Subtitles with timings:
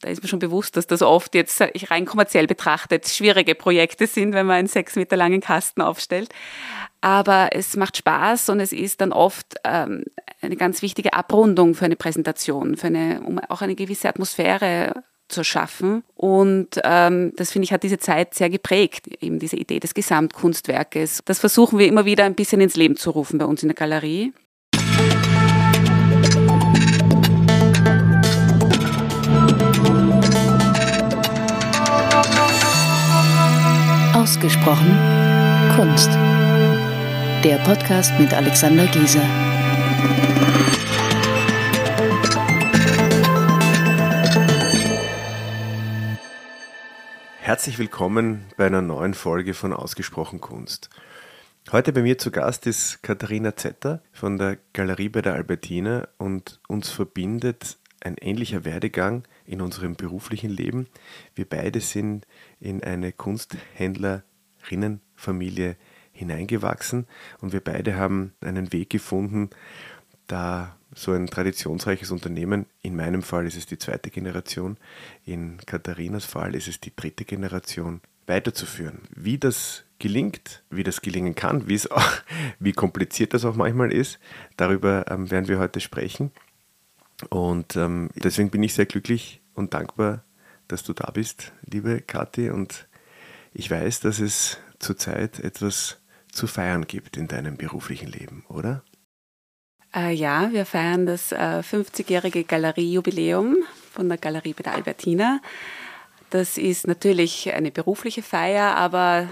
[0.00, 4.32] da ist mir schon bewusst, dass das oft jetzt rein kommerziell betrachtet schwierige Projekte sind,
[4.32, 6.30] wenn man einen sechs Meter langen Kasten aufstellt.
[7.00, 10.04] Aber es macht Spaß und es ist dann oft ähm,
[10.40, 15.44] eine ganz wichtige Abrundung für eine Präsentation, für eine, um auch eine gewisse Atmosphäre zu
[15.44, 16.04] schaffen.
[16.14, 21.22] Und ähm, das finde ich hat diese Zeit sehr geprägt, eben diese Idee des Gesamtkunstwerkes.
[21.24, 23.76] Das versuchen wir immer wieder ein bisschen ins Leben zu rufen bei uns in der
[23.76, 24.32] Galerie.
[34.28, 34.94] Ausgesprochen
[35.74, 36.10] Kunst.
[37.42, 39.22] Der Podcast mit Alexander Gieser.
[47.40, 50.90] Herzlich willkommen bei einer neuen Folge von Ausgesprochen Kunst.
[51.72, 56.60] Heute bei mir zu Gast ist Katharina Zetter von der Galerie bei der Albertina und
[56.68, 60.86] uns verbindet ein ähnlicher Werdegang in unserem beruflichen Leben.
[61.34, 62.26] Wir beide sind
[62.60, 63.12] in eine
[64.68, 65.76] Kunsthändlerinnenfamilie
[66.12, 67.06] hineingewachsen
[67.40, 69.50] und wir beide haben einen Weg gefunden,
[70.26, 74.78] da so ein traditionsreiches Unternehmen, in meinem Fall ist es die zweite Generation,
[75.24, 79.02] in Katharinas Fall ist es die dritte Generation, weiterzuführen.
[79.14, 82.10] Wie das gelingt, wie das gelingen kann, wie, es auch,
[82.58, 84.18] wie kompliziert das auch manchmal ist,
[84.56, 86.32] darüber ähm, werden wir heute sprechen.
[87.30, 90.24] Und ähm, deswegen bin ich sehr glücklich und dankbar,
[90.68, 92.50] dass du da bist, liebe Kathi.
[92.50, 92.87] Und
[93.58, 95.98] ich weiß, dass es zurzeit etwas
[96.30, 98.84] zu feiern gibt in deinem beruflichen Leben, oder?
[99.92, 103.56] Äh, ja, wir feiern das äh, 50-jährige Galeriejubiläum
[103.92, 105.40] von der Galerie bei der Albertina.
[106.30, 109.26] Das ist natürlich eine berufliche Feier, aber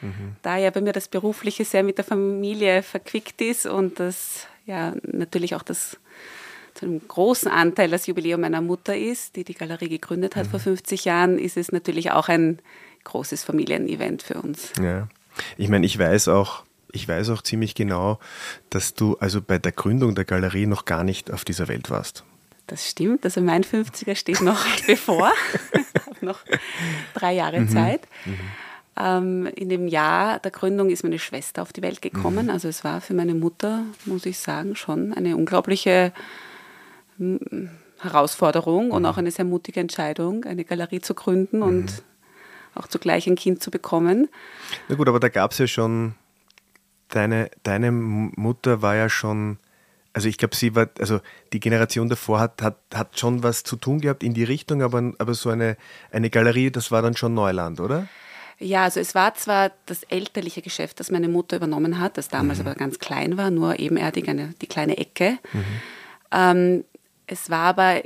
[0.00, 0.36] mhm.
[0.40, 4.94] da ja bei mir das Berufliche sehr mit der Familie verquickt ist und das ja
[5.02, 5.98] natürlich auch das
[6.72, 10.50] zu einem großen Anteil das Jubiläum meiner Mutter ist, die die Galerie gegründet hat mhm.
[10.52, 12.60] vor 50 Jahren, ist es natürlich auch ein
[13.08, 14.72] großes Familienevent für uns.
[14.80, 15.08] Ja.
[15.56, 18.18] Ich meine, ich weiß auch, ich weiß auch ziemlich genau,
[18.70, 22.24] dass du also bei der Gründung der Galerie noch gar nicht auf dieser Welt warst.
[22.66, 23.24] Das stimmt.
[23.24, 25.32] Also mein 50er steht noch bevor.
[25.72, 26.40] ich habe noch
[27.14, 27.68] drei Jahre mhm.
[27.68, 28.02] Zeit.
[28.24, 28.38] Mhm.
[29.00, 32.46] Ähm, in dem Jahr der Gründung ist meine Schwester auf die Welt gekommen.
[32.46, 32.50] Mhm.
[32.50, 36.12] Also es war für meine Mutter, muss ich sagen, schon eine unglaubliche
[37.16, 39.06] hm, Herausforderung und mhm.
[39.06, 42.07] auch eine sehr mutige Entscheidung, eine Galerie zu gründen und mhm.
[42.78, 44.28] Auch zugleich ein Kind zu bekommen.
[44.88, 46.14] Na gut, aber da gab es ja schon
[47.08, 49.58] deine, deine Mutter war ja schon,
[50.12, 51.20] also ich glaube, sie war, also
[51.52, 55.12] die Generation davor hat, hat, hat schon was zu tun gehabt in die Richtung, aber,
[55.18, 55.76] aber so eine,
[56.10, 58.08] eine Galerie, das war dann schon Neuland, oder?
[58.60, 62.58] Ja, also es war zwar das elterliche Geschäft, das meine Mutter übernommen hat, das damals
[62.58, 62.66] mhm.
[62.66, 65.38] aber ganz klein war, nur ebenerdig eine, die kleine Ecke.
[65.52, 65.64] Mhm.
[66.32, 66.84] Ähm,
[67.26, 68.02] es war aber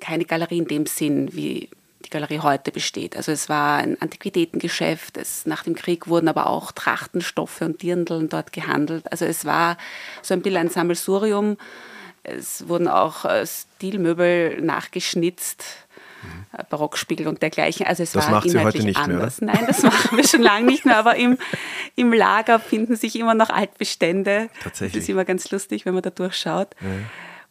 [0.00, 1.68] keine Galerie in dem Sinn, wie
[2.04, 3.16] die Galerie heute besteht.
[3.16, 8.28] Also es war ein Antiquitätengeschäft, es, nach dem Krieg wurden aber auch Trachtenstoffe und Dirndeln
[8.28, 9.10] dort gehandelt.
[9.10, 9.76] Also es war
[10.22, 11.56] so ein bisschen ein Sammelsurium.
[12.22, 15.64] Es wurden auch äh, Stilmöbel nachgeschnitzt,
[16.22, 16.64] mhm.
[16.70, 17.86] Barockspiegel und dergleichen.
[17.86, 19.40] Also es das war macht inhaltlich sie heute nicht anders.
[19.40, 21.36] Mehr, Nein, das machen wir schon lange nicht mehr, aber im,
[21.96, 24.50] im Lager finden sich immer noch Altbestände.
[24.62, 24.92] Tatsächlich.
[24.92, 26.76] Das ist immer ganz lustig, wenn man da durchschaut.
[26.80, 26.88] Ja.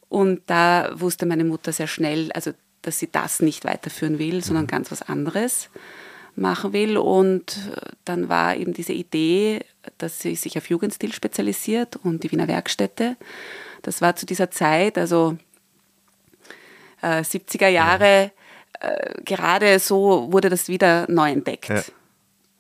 [0.09, 2.53] Und da wusste meine Mutter sehr schnell, also
[2.87, 4.69] dass sie das nicht weiterführen will, sondern mhm.
[4.69, 5.69] ganz was anderes
[6.37, 6.97] machen will.
[6.97, 7.59] Und
[8.05, 9.65] dann war eben diese Idee,
[9.97, 13.17] dass sie sich auf Jugendstil spezialisiert und die Wiener Werkstätte.
[13.81, 15.37] Das war zu dieser Zeit, also
[17.01, 18.31] äh, 70er Jahre,
[18.79, 21.69] äh, gerade so wurde das wieder neu entdeckt.
[21.69, 21.83] Ja.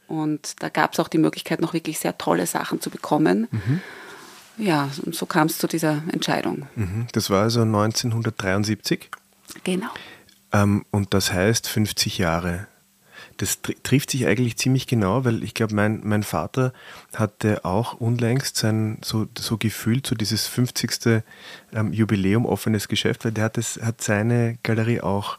[0.07, 3.47] Und da gab es auch die Möglichkeit, noch wirklich sehr tolle Sachen zu bekommen.
[3.51, 3.81] Mhm.
[4.57, 6.67] Ja, und so kam es zu dieser Entscheidung.
[6.75, 7.07] Mhm.
[7.13, 9.09] Das war also 1973?
[9.63, 9.89] Genau.
[10.53, 12.67] Ähm, und das heißt 50 Jahre.
[13.37, 16.73] Das tr trifft sich eigentlich ziemlich genau, weil ich glaube, mein, mein Vater
[17.13, 21.23] hatte auch unlängst sein, so, so gefühlt, so dieses 50.
[21.73, 25.37] Ähm, Jubiläum offenes Geschäft, weil der hat, das, hat seine Galerie auch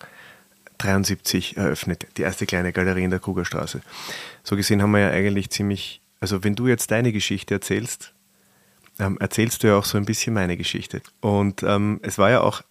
[0.79, 3.81] 73 eröffnet, die erste kleine Galerie in der Krugerstraße.
[4.45, 8.15] So gesehen haben wir ja eigentlich ziemlich, also wenn du jetzt deine Geschichte erzählst,
[9.01, 11.03] ähm, erzählst du ja auch so ein bisschen meine Geschichte.
[11.21, 12.63] Und ähm, es war ja auch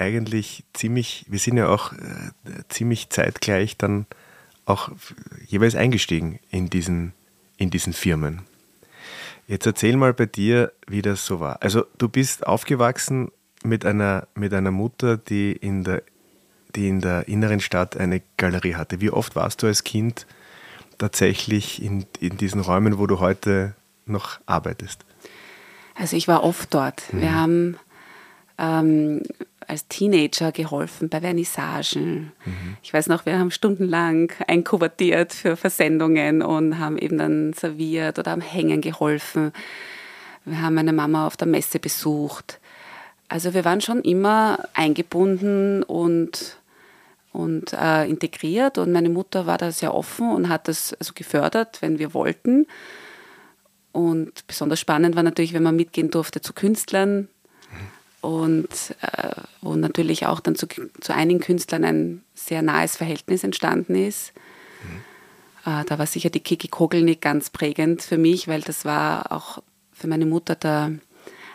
[0.00, 1.96] eigentlich ziemlich, wir sind ja auch äh,
[2.68, 4.06] ziemlich zeitgleich dann
[4.66, 4.90] auch
[5.46, 7.12] jeweils eingestiegen in diesen,
[7.56, 8.42] in diesen Firmen.
[9.46, 11.60] Jetzt erzähl mal bei dir, wie das so war.
[11.60, 13.32] Also du bist aufgewachsen
[13.64, 16.02] mit einer, mit einer Mutter, die in, der,
[16.76, 19.00] die in der inneren Stadt eine Galerie hatte.
[19.00, 20.26] Wie oft warst du als Kind
[20.98, 23.74] tatsächlich in, in diesen Räumen, wo du heute
[24.06, 25.04] noch arbeitest?
[25.96, 27.02] Also ich war oft dort.
[27.12, 27.20] Mhm.
[27.20, 27.76] Wir haben
[28.60, 29.22] ähm,
[29.66, 32.32] als Teenager geholfen bei Vernissagen.
[32.44, 32.76] Mhm.
[32.82, 38.32] Ich weiß noch, wir haben stundenlang einkuvertiert für Versendungen und haben eben dann serviert oder
[38.32, 39.52] am Hängen geholfen.
[40.44, 42.58] Wir haben meine Mama auf der Messe besucht.
[43.28, 46.56] Also wir waren schon immer eingebunden und,
[47.32, 51.80] und äh, integriert und meine Mutter war da sehr offen und hat das also gefördert,
[51.80, 52.66] wenn wir wollten.
[53.92, 57.28] Und besonders spannend war natürlich, wenn man mitgehen durfte zu Künstlern
[58.20, 58.68] und
[59.00, 59.30] äh,
[59.60, 60.66] wo natürlich auch dann zu,
[61.00, 64.32] zu einigen Künstlern ein sehr nahes Verhältnis entstanden ist.
[65.64, 65.70] Mhm.
[65.72, 69.62] Äh, da war sicher die Kiki Kogelnick ganz prägend für mich, weil das war auch
[69.92, 70.92] für meine Mutter der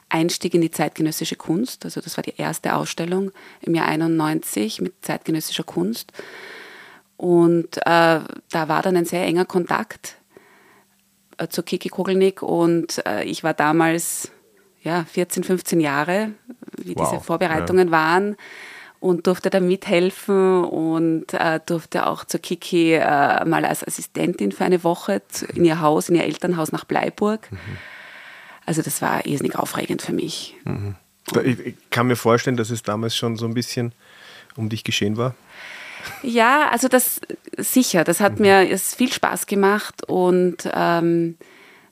[0.09, 1.85] Einstieg in die zeitgenössische Kunst.
[1.85, 3.31] Also das war die erste Ausstellung
[3.61, 6.11] im Jahr 91 mit zeitgenössischer Kunst.
[7.17, 10.17] Und äh, da war dann ein sehr enger Kontakt
[11.37, 14.31] äh, zu Kiki Kogelnick und äh, ich war damals
[14.85, 16.31] ja, 14, 15 Jahre,
[16.77, 17.91] wie wow, diese Vorbereitungen ja.
[17.91, 18.37] waren
[18.99, 24.63] und durfte da mithelfen und äh, durfte auch zur Kiki äh, mal als Assistentin für
[24.63, 25.21] eine Woche
[25.53, 27.51] in ihr Haus, in ihr Elternhaus nach Bleiburg.
[27.51, 27.57] Mhm.
[28.65, 30.55] Also das war irrsinnig aufregend für mich.
[30.63, 30.95] Mhm.
[31.43, 33.93] Ich kann mir vorstellen, dass es damals schon so ein bisschen
[34.55, 35.35] um dich geschehen war.
[36.21, 37.19] Ja, also das
[37.57, 38.45] sicher, das hat mhm.
[38.45, 41.37] mir es viel Spaß gemacht und ähm,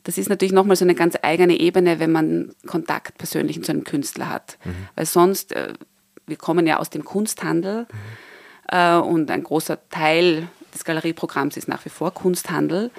[0.03, 3.83] das ist natürlich nochmal so eine ganz eigene Ebene, wenn man Kontakt persönlich zu einem
[3.83, 4.57] Künstler hat.
[4.65, 4.87] Mhm.
[4.95, 5.73] Weil sonst, äh,
[6.27, 8.77] wir kommen ja aus dem Kunsthandel mhm.
[8.77, 12.91] äh, und ein großer Teil des Galerieprogramms ist nach wie vor Kunsthandel.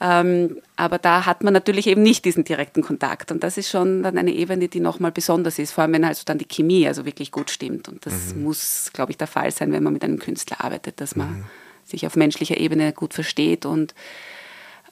[0.00, 3.32] Ähm, aber da hat man natürlich eben nicht diesen direkten Kontakt.
[3.32, 6.22] Und das ist schon dann eine Ebene, die nochmal besonders ist, vor allem wenn also
[6.24, 7.88] dann die Chemie also wirklich gut stimmt.
[7.88, 8.44] Und das mhm.
[8.44, 11.44] muss, glaube ich, der Fall sein, wenn man mit einem Künstler arbeitet, dass man mhm.
[11.84, 13.66] sich auf menschlicher Ebene gut versteht.
[13.66, 13.94] Und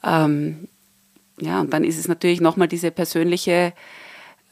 [0.03, 0.67] ähm,
[1.39, 3.73] ja, und dann ist es natürlich nochmal diese persönliche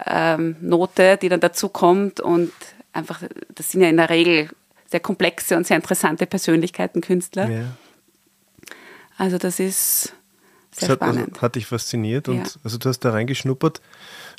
[0.05, 2.19] ähm, Note, die dann dazu kommt.
[2.19, 2.51] Und
[2.93, 3.23] einfach,
[3.53, 4.49] das sind ja in der Regel
[4.89, 7.49] sehr komplexe und sehr interessante Persönlichkeiten, Künstler.
[7.49, 7.65] Ja.
[9.17, 10.13] Also das ist
[10.71, 11.41] sehr das hat, also, spannend.
[11.41, 12.43] hat dich fasziniert und ja.
[12.63, 13.81] also du hast da reingeschnuppert.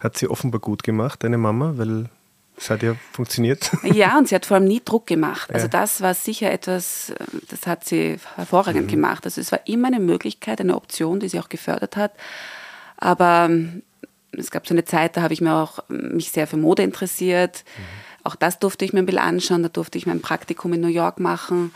[0.02, 2.10] Hat sie offenbar gut gemacht, deine Mama, weil
[2.58, 3.70] es hat ja funktioniert.
[3.82, 5.52] Ja, und sie hat vor allem nie Druck gemacht.
[5.52, 7.12] Also das war sicher etwas,
[7.48, 8.90] das hat sie hervorragend mhm.
[8.90, 9.24] gemacht.
[9.24, 12.12] Also es war immer eine Möglichkeit, eine Option, die sie auch gefördert hat.
[12.96, 13.82] Aber ähm,
[14.32, 17.64] es gab so eine Zeit, da habe ich mir auch mich sehr für Mode interessiert.
[17.76, 17.82] Mhm.
[18.24, 19.62] Auch das durfte ich mir ein bisschen anschauen.
[19.62, 21.72] Da durfte ich mein Praktikum in New York machen.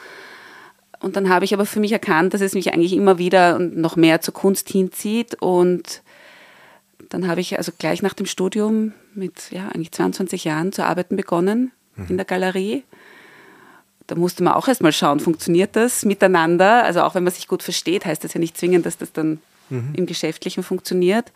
[0.99, 3.77] Und dann habe ich aber für mich erkannt, dass es mich eigentlich immer wieder und
[3.77, 5.41] noch mehr zur Kunst hinzieht.
[5.41, 6.03] Und
[7.11, 11.17] dann habe ich also gleich nach dem Studium mit ja, eigentlich 22 Jahren zu arbeiten
[11.17, 12.07] begonnen mhm.
[12.09, 12.85] in der Galerie.
[14.07, 16.85] Da musste man auch erstmal schauen, funktioniert das miteinander?
[16.85, 19.41] Also auch wenn man sich gut versteht, heißt das ja nicht zwingend, dass das dann
[19.69, 19.93] mhm.
[19.95, 21.31] im Geschäftlichen funktioniert.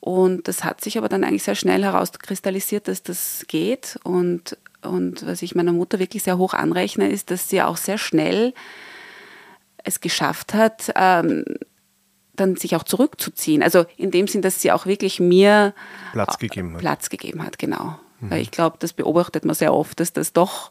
[0.00, 3.98] Und das hat sich aber dann eigentlich sehr schnell herauskristallisiert, dass das geht.
[4.04, 7.98] Und und was ich meiner Mutter wirklich sehr hoch anrechne, ist, dass sie auch sehr
[7.98, 8.54] schnell
[9.84, 11.44] es geschafft hat, ähm,
[12.40, 13.62] dann sich auch zurückzuziehen.
[13.62, 15.74] Also in dem Sinn, dass sie auch wirklich mir
[16.12, 16.80] Platz gegeben hat.
[16.80, 17.98] Platz gegeben hat, genau.
[18.20, 18.30] Mhm.
[18.30, 20.70] Weil ich glaube, das beobachtet man sehr oft, dass das doch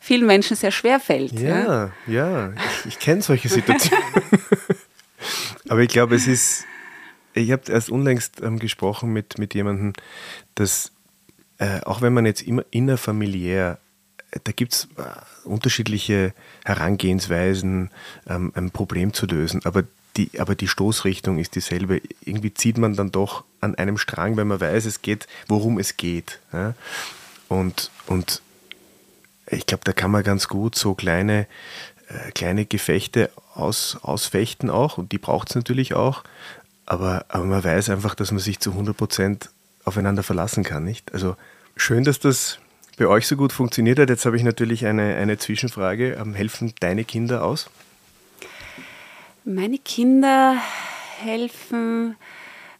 [0.00, 1.38] vielen Menschen sehr schwer fällt.
[1.38, 2.52] Ja, ja, ja.
[2.80, 4.04] ich, ich kenne solche Situationen.
[5.68, 6.64] Aber ich glaube, es ist,
[7.34, 9.92] ich habe erst unlängst ähm, gesprochen mit, mit jemandem,
[10.54, 10.92] dass
[11.58, 13.78] äh, auch wenn man jetzt immer innerfamiliär,
[14.32, 17.90] äh, da gibt es äh, unterschiedliche Herangehensweisen,
[18.28, 19.84] ähm, ein Problem zu lösen, aber
[20.16, 22.00] die, aber die Stoßrichtung ist dieselbe.
[22.24, 25.96] Irgendwie zieht man dann doch an einem Strang, wenn man weiß, es geht, worum es
[25.96, 26.40] geht.
[26.52, 26.74] Ja?
[27.48, 28.42] Und, und
[29.46, 31.46] ich glaube, da kann man ganz gut so kleine,
[32.08, 36.24] äh, kleine Gefechte aus, ausfechten auch und die braucht es natürlich auch.
[36.86, 39.50] Aber, aber man weiß einfach, dass man sich zu 100 Prozent
[39.84, 41.12] aufeinander verlassen kann, nicht?
[41.12, 41.36] Also
[41.76, 42.58] schön, dass das
[42.96, 44.10] bei euch so gut funktioniert hat.
[44.10, 46.14] Jetzt habe ich natürlich eine, eine Zwischenfrage.
[46.14, 47.70] Ähm, helfen deine Kinder aus?
[49.44, 50.56] Meine Kinder
[51.18, 52.16] helfen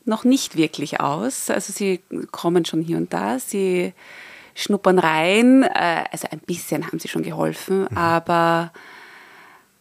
[0.04, 1.50] noch nicht wirklich aus.
[1.50, 2.00] Also sie
[2.30, 3.92] kommen schon hier und da, sie
[4.54, 5.62] schnuppern rein.
[5.62, 7.96] Äh, also ein bisschen haben sie schon geholfen, mhm.
[7.96, 8.72] aber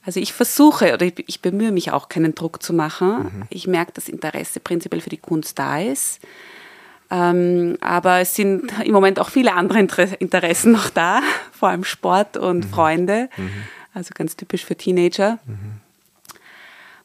[0.04, 3.24] also ich versuche oder ich, bemühe mich auch, keinen Druck zu machen.
[3.24, 3.44] Mhm.
[3.50, 6.20] Ich merke, dass Interesse prinzipiell für die Kunst da ist.
[7.12, 11.22] Ähm, aber es sind im Moment auch viele andere Interessen noch da,
[11.52, 12.70] vor allem Sport und mhm.
[12.70, 13.30] Freunde.
[13.38, 13.52] Mhm.
[13.94, 15.38] Also ganz typisch für Teenager.
[15.46, 15.81] Mhm.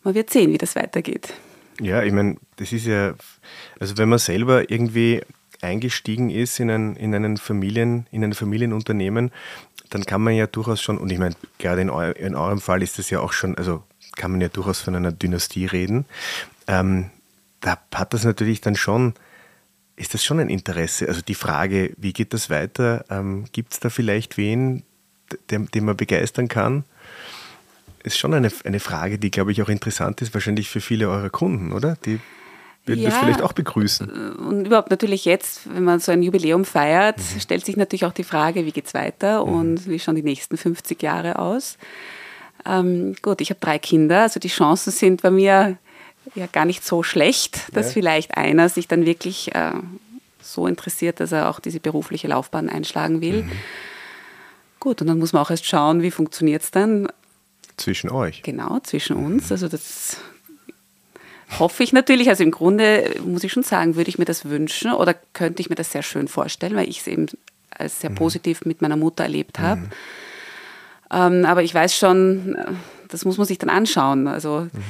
[0.07, 1.35] Man wird sehen, wie das weitergeht.
[1.81, 3.17] Ja, ich meine, das ist ja,
[3.81, 5.21] also wenn man selber irgendwie
[5.61, 9.33] eingestiegen ist in ein, in einen Familien, in ein Familienunternehmen,
[9.91, 12.85] dann kann man ja durchaus schon, und ich meine, gerade in, eu, in eurem Fall
[12.85, 13.83] ist das ja auch schon, also
[14.15, 16.05] kann man ja durchaus von einer Dynastie reden.
[16.69, 17.11] Ähm,
[17.61, 19.15] da hat das natürlich dann schon
[19.97, 21.09] ist das schon ein Interesse?
[21.09, 23.05] Also die Frage, wie geht das weiter?
[23.11, 24.85] Ähm, Gibt es da vielleicht wen,
[25.51, 26.85] den, den man begeistern kann?
[28.07, 31.29] Ist schon eine, eine Frage, die, glaube ich, auch interessant ist, wahrscheinlich für viele eurer
[31.29, 31.97] Kunden, oder?
[32.05, 32.21] Die
[32.85, 34.09] würden ja, das vielleicht auch begrüßen.
[34.09, 37.41] Äh, und überhaupt natürlich jetzt, wenn man so ein Jubiläum feiert, mhm.
[37.41, 39.53] stellt sich natürlich auch die Frage, wie geht es weiter mhm.
[39.53, 41.79] und wie schauen die nächsten 50 Jahre aus.
[42.65, 45.77] Ähm, gut, ich habe drei Kinder, also die Chancen sind bei mir
[46.37, 47.93] ja gar nicht so schlecht, dass ja.
[47.95, 49.73] vielleicht einer sich dann wirklich äh,
[50.41, 53.43] so interessiert, dass er auch diese berufliche Laufbahn einschlagen will.
[53.43, 53.53] Mhm.
[54.79, 57.09] Gut, und dann muss man auch erst schauen, wie funktioniert es dann.
[57.77, 58.43] Zwischen euch.
[58.43, 59.53] Genau, zwischen uns.
[59.53, 60.19] Also das
[61.59, 62.29] hoffe ich natürlich.
[62.29, 65.69] Also im Grunde muss ich schon sagen, würde ich mir das wünschen oder könnte ich
[65.69, 67.27] mir das sehr schön vorstellen, weil ich es eben
[67.71, 68.17] als sehr mhm.
[68.17, 69.83] positiv mit meiner Mutter erlebt habe.
[69.83, 69.91] Mhm.
[71.13, 72.57] Ähm, aber ich weiß schon,
[73.09, 74.27] das muss man sich dann anschauen.
[74.27, 74.83] Also mhm.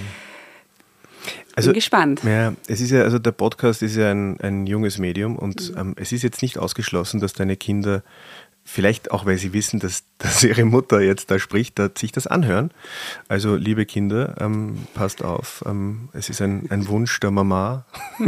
[1.57, 2.23] Also, Bin gespannt.
[2.23, 5.78] Ja, es ist ja, also der Podcast ist ja ein, ein junges Medium und mhm.
[5.78, 8.02] ähm, es ist jetzt nicht ausgeschlossen, dass deine Kinder
[8.66, 12.26] vielleicht auch, weil sie wissen, dass, dass ihre Mutter jetzt da spricht, da sich das
[12.26, 12.70] anhören.
[13.28, 15.64] Also, liebe Kinder, ähm, passt auf.
[15.66, 17.87] Ähm, es ist ein, ein Wunsch der Mama.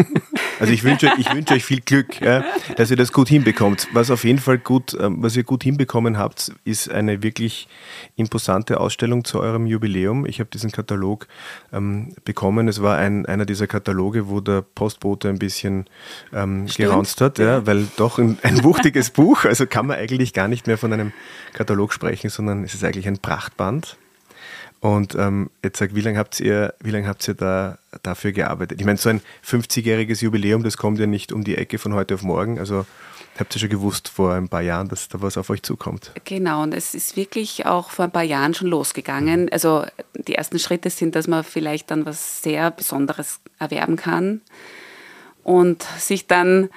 [0.60, 2.44] also, ich wünsche, ich wünsche euch viel Glück, ja,
[2.76, 3.88] dass ihr das gut hinbekommt.
[3.92, 7.68] Was auf jeden Fall gut, ähm, was ihr gut hinbekommen habt, ist eine wirklich
[8.16, 10.26] imposante Ausstellung zu eurem Jubiläum.
[10.26, 11.26] Ich habe diesen Katalog
[11.72, 12.68] ähm, bekommen.
[12.68, 15.86] Es war ein, einer dieser Kataloge, wo der Postbote ein bisschen
[16.32, 20.32] ähm, geraunzt hat, ja, weil doch ein, ein wuchtiges Buch, also kann man eigentlich eigentlich
[20.32, 21.12] gar nicht mehr von einem
[21.52, 23.96] Katalog sprechen, sondern es ist eigentlich ein Prachtband.
[24.80, 28.80] Und ähm, jetzt sag, wie lange habt ihr, wie lange habt ihr da dafür gearbeitet?
[28.80, 32.14] Ich meine, so ein 50-jähriges Jubiläum, das kommt ja nicht um die Ecke von heute
[32.14, 32.60] auf morgen.
[32.60, 32.86] Also
[33.38, 36.12] habt ihr schon gewusst vor ein paar Jahren, dass da was auf euch zukommt?
[36.24, 39.42] Genau, und es ist wirklich auch vor ein paar Jahren schon losgegangen.
[39.42, 39.48] Mhm.
[39.50, 44.42] Also die ersten Schritte sind, dass man vielleicht dann was sehr Besonderes erwerben kann
[45.42, 46.68] und sich dann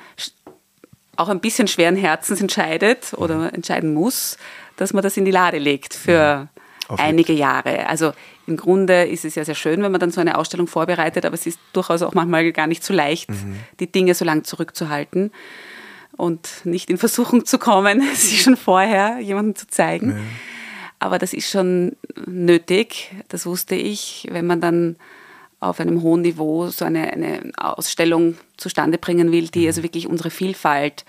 [1.17, 3.50] auch ein bisschen schweren Herzens entscheidet oder mhm.
[3.50, 4.38] entscheiden muss,
[4.77, 6.50] dass man das in die Lade legt für mhm.
[6.98, 7.88] Einige Jahre.
[7.88, 8.13] Also
[8.48, 11.36] im Grunde ist es ja sehr schön, wenn man dann so eine Ausstellung vorbereitet, aber
[11.36, 13.55] es ist durchaus auch manchmal gar nicht so leicht, mhm.
[13.79, 15.31] die Dinge so lang zurückzuhalten
[16.17, 20.07] und nicht in Versuchung zu kommen, sie schon vorher jemandem zu zeigen.
[20.07, 20.27] Mhm.
[21.00, 21.95] Aber das ist schon
[22.27, 24.98] nötig, das wusste ich, wenn man dann
[25.60, 29.67] auf einem hohen Niveau so eine, eine Ausstellung zustande bringen will, die mhm.
[29.67, 31.05] also wirklich unsere Vielfalt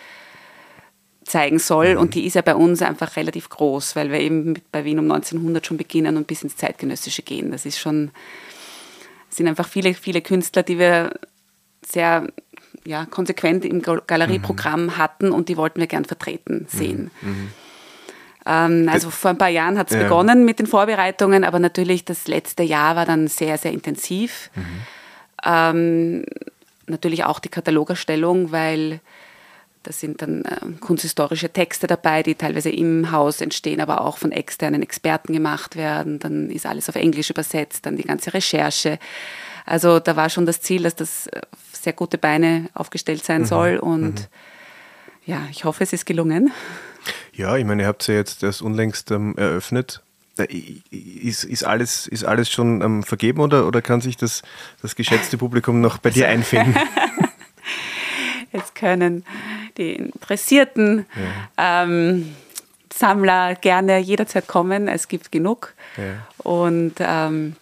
[1.24, 1.94] zeigen soll.
[1.94, 2.00] Mhm.
[2.00, 5.10] Und die ist ja bei uns einfach relativ groß, weil wir eben bei Wien um
[5.10, 7.50] 1900 schon beginnen und bis ins Zeitgenössische gehen.
[7.50, 8.10] Das ist schon,
[9.28, 11.12] sind einfach viele, viele Künstler, die wir
[11.84, 12.28] sehr
[12.84, 14.98] ja, konsequent im Galerieprogramm mhm.
[14.98, 17.10] hatten und die wollten wir gern vertreten sehen.
[17.20, 17.28] Mhm.
[17.30, 17.48] mhm.
[18.44, 20.02] Ähm, also vor ein paar Jahren hat es ja.
[20.02, 24.50] begonnen mit den Vorbereitungen, aber natürlich das letzte Jahr war dann sehr, sehr intensiv.
[24.56, 24.64] Mhm.
[25.44, 26.24] Ähm,
[26.88, 29.00] natürlich auch die Katalogerstellung, weil
[29.82, 34.32] da sind dann äh, kunsthistorische Texte dabei, die teilweise im Haus entstehen, aber auch von
[34.32, 36.18] externen Experten gemacht werden.
[36.18, 38.98] Dann ist alles auf Englisch übersetzt, dann die ganze Recherche.
[39.64, 41.40] Also da war schon das Ziel, dass das äh,
[41.72, 43.46] sehr gute Beine aufgestellt sein mhm.
[43.46, 43.76] soll.
[43.78, 44.26] Und mhm.
[45.26, 46.52] ja, ich hoffe, es ist gelungen.
[47.32, 50.02] Ja, ich meine, ihr habt ja jetzt erst unlängst ähm, eröffnet.
[50.38, 54.42] Äh, ist, ist, alles, ist alles schon ähm, vergeben oder, oder kann sich das,
[54.80, 56.74] das geschätzte Publikum noch bei dir einfinden?
[58.52, 59.24] Jetzt können
[59.78, 61.06] die interessierten
[61.56, 61.84] ja.
[61.84, 62.34] ähm,
[62.92, 64.88] Sammler gerne jederzeit kommen.
[64.88, 65.74] Es gibt genug.
[65.96, 66.26] Ja.
[66.38, 67.56] Und ähm,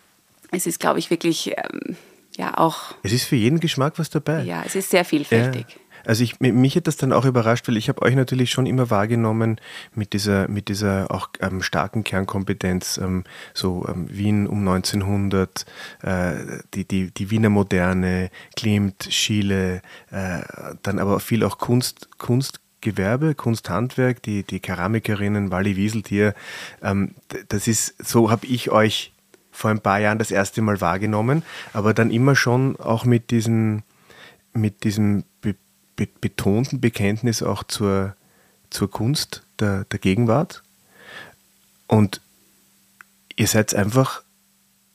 [0.51, 1.97] es ist, glaube ich, wirklich ähm,
[2.37, 2.95] ja auch.
[3.03, 4.43] Es ist für jeden Geschmack was dabei.
[4.43, 5.67] Ja, es ist sehr vielfältig.
[5.69, 5.77] Ja.
[6.05, 8.91] Also ich, mich hat das dann auch überrascht, weil ich habe euch natürlich schon immer
[8.91, 9.61] wahrgenommen
[9.95, 15.67] mit dieser, mit dieser auch ähm, starken Kernkompetenz, ähm, so ähm, Wien um 1900,
[16.03, 16.33] äh,
[16.75, 20.41] die, die, die Wiener Moderne, Klimt, Schiele, äh,
[20.83, 26.35] dann aber viel auch Kunst, Kunstgewerbe, Kunsthandwerk, die, die Keramikerinnen, Wally Wieseltier,
[26.83, 27.15] ähm,
[27.49, 29.13] das ist, so habe ich euch
[29.51, 31.43] vor ein paar Jahren das erste Mal wahrgenommen,
[31.73, 33.83] aber dann immer schon auch mit diesen,
[34.53, 35.25] mit diesem
[36.07, 38.15] betonten Bekenntnis auch zur,
[38.71, 40.63] zur Kunst der, der Gegenwart.
[41.87, 42.21] Und
[43.37, 44.23] ihr seid einfach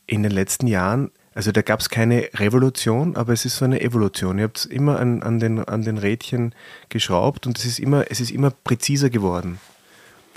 [0.08, 3.82] in den letzten Jahren, also da gab es keine Revolution, aber es ist so eine
[3.82, 4.38] Evolution.
[4.38, 6.56] Ihr habt immer an, an, den, an den Rädchen
[6.88, 9.60] geschraubt und es ist, immer, es ist immer präziser geworden.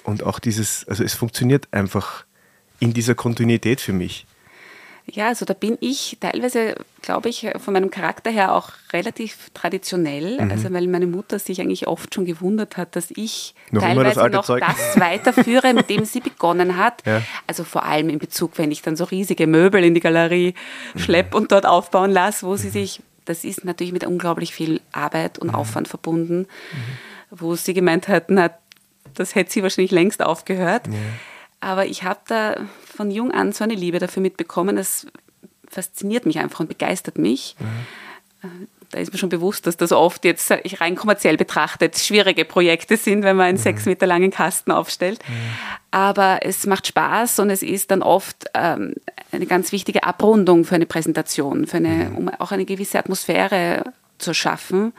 [0.03, 2.25] Und auch dieses, also es funktioniert einfach
[2.81, 4.27] in dieser Kontinuität für mich.
[5.11, 10.41] Ja, also da bin ich teilweise, glaube ich, von meinem Charakter her auch relativ traditionell.
[10.41, 10.51] Mhm.
[10.51, 14.33] Also weil meine Mutter sich eigentlich oft schon gewundert hat, dass ich noch teilweise das
[14.33, 14.63] noch Zeug.
[14.67, 17.07] das weiterführe, mit dem sie begonnen hat.
[17.07, 17.23] Ja.
[17.47, 20.55] Also vor allem in Bezug, wenn ich dann so riesige Möbel in die Galerie
[20.95, 20.99] mhm.
[20.99, 25.39] schleppe und dort aufbauen lasse, wo sie sich das ist natürlich mit unglaublich viel Arbeit
[25.39, 25.55] und mhm.
[25.55, 26.49] Aufwand verbunden, mhm.
[27.31, 28.51] wo sie gemeint hat, na,
[29.15, 30.87] das hätte sie wahrscheinlich längst aufgehört.
[30.87, 30.95] Ja.
[31.61, 35.07] Aber ich habe da von jung an so eine Liebe dafür mitbekommen, das
[35.69, 37.57] fasziniert mich einfach und begeistert mich.
[37.59, 42.97] Mhm da ist mir schon bewusst, dass das oft jetzt rein kommerziell betrachtet schwierige Projekte
[42.97, 43.63] sind, wenn man einen mhm.
[43.63, 45.21] sechs Meter langen Kasten aufstellt.
[45.29, 45.35] Mhm.
[45.91, 48.95] Aber es macht Spaß und es ist dann oft ähm,
[49.31, 52.17] eine ganz wichtige Abrundung für eine Präsentation, für eine, mhm.
[52.17, 53.85] um auch eine gewisse Atmosphäre
[54.19, 54.93] zu schaffen.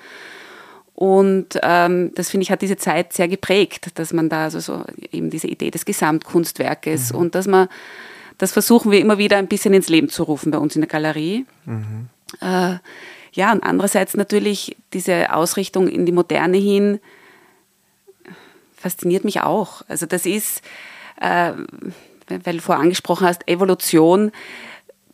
[0.99, 4.83] Und ähm, das finde ich hat diese Zeit sehr geprägt, dass man da also so
[5.13, 7.19] eben diese Idee des Gesamtkunstwerkes mhm.
[7.19, 7.69] und dass man
[8.37, 10.89] das versuchen wir immer wieder ein bisschen ins Leben zu rufen bei uns in der
[10.89, 11.45] Galerie.
[11.63, 12.09] Mhm.
[12.41, 12.79] Äh,
[13.31, 16.99] ja, und andererseits natürlich diese Ausrichtung in die Moderne hin
[18.75, 19.83] fasziniert mich auch.
[19.87, 20.61] Also das ist,
[21.21, 21.53] äh,
[22.27, 24.33] weil du vorher angesprochen hast, Evolution.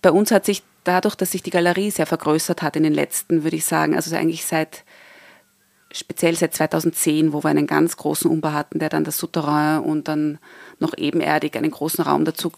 [0.02, 3.44] Bei uns hat sich dadurch, dass sich die Galerie sehr vergrößert hat in den letzten,
[3.44, 4.84] würde ich sagen, also eigentlich seit
[5.96, 10.08] speziell seit 2010, wo wir einen ganz großen Umbau hatten, der dann das Souterrain und
[10.08, 10.38] dann
[10.80, 12.52] noch ebenerdig einen großen Raum dazu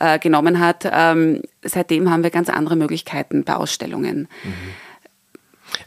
[0.00, 0.88] äh, genommen hat.
[0.90, 4.28] Ähm, seitdem haben wir ganz andere Möglichkeiten bei Ausstellungen.
[4.42, 4.52] Mhm.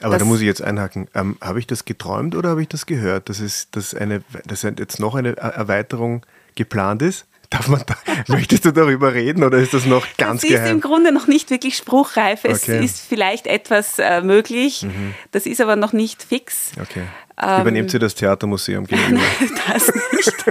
[0.01, 1.07] Aber das, da muss ich jetzt einhaken.
[1.13, 4.63] Ähm, habe ich das geträumt oder habe ich das gehört, dass, es, dass, eine, dass
[4.63, 7.25] jetzt noch eine Erweiterung geplant ist?
[7.49, 7.95] Darf man da,
[8.27, 10.61] möchtest du darüber reden oder ist das noch ganz das geheim?
[10.61, 12.41] Das ist im Grunde noch nicht wirklich spruchreif.
[12.43, 12.83] Es okay.
[12.83, 14.83] ist vielleicht etwas äh, möglich.
[14.83, 15.13] Mhm.
[15.31, 16.71] Das ist aber noch nicht fix.
[16.81, 17.03] Okay.
[17.41, 19.21] Ähm, Übernehmt sie das Theatermuseum gegenüber?
[19.67, 20.45] das nicht.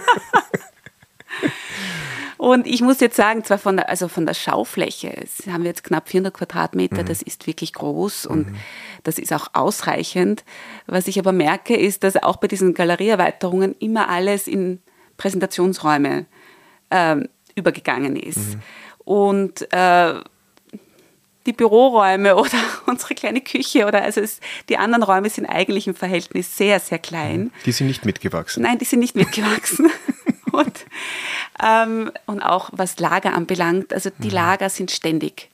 [2.45, 5.71] Und ich muss jetzt sagen, zwar von der, also von der Schaufläche, es haben wir
[5.71, 7.07] jetzt knapp 400 Quadratmeter, mhm.
[7.07, 8.57] das ist wirklich groß und mhm.
[9.03, 10.45] das ist auch ausreichend.
[10.87, 14.83] Was ich aber merke, ist, dass auch bei diesen Galerieerweiterungen immer alles in
[15.17, 16.27] Präsentationsräume
[16.95, 17.17] äh,
[17.57, 18.55] übergegangen ist.
[18.55, 18.63] Mhm.
[19.05, 20.15] Und äh,
[21.47, 25.95] die Büroräume oder unsere kleine Küche oder also es, die anderen Räume sind eigentlich im
[25.95, 27.51] Verhältnis sehr, sehr klein.
[27.67, 28.63] Die sind nicht mitgewachsen.
[28.63, 29.91] Nein, die sind nicht mitgewachsen.
[30.53, 30.87] und,
[31.63, 34.35] ähm, und auch was Lager anbelangt, also die mhm.
[34.35, 35.51] Lager sind ständig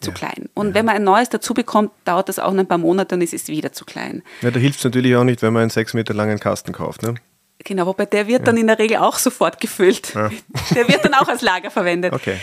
[0.00, 0.16] zu ja.
[0.16, 0.48] klein.
[0.54, 0.74] Und ja.
[0.74, 3.32] wenn man ein neues dazu bekommt, dauert das auch noch ein paar Monate und es
[3.32, 4.22] ist wieder zu klein.
[4.40, 7.02] Ja, da hilft es natürlich auch nicht, wenn man einen sechs Meter langen Kasten kauft.
[7.02, 7.14] Ne?
[7.64, 8.44] Genau, wobei der wird ja.
[8.46, 10.14] dann in der Regel auch sofort gefüllt.
[10.14, 10.30] Ja.
[10.74, 12.12] Der wird dann auch als Lager verwendet.
[12.12, 12.36] Okay.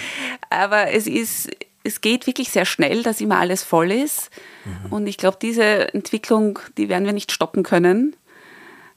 [0.50, 1.50] Aber es ist,
[1.84, 4.30] es geht wirklich sehr schnell, dass immer alles voll ist.
[4.66, 4.92] Mhm.
[4.92, 8.16] Und ich glaube, diese Entwicklung, die werden wir nicht stoppen können.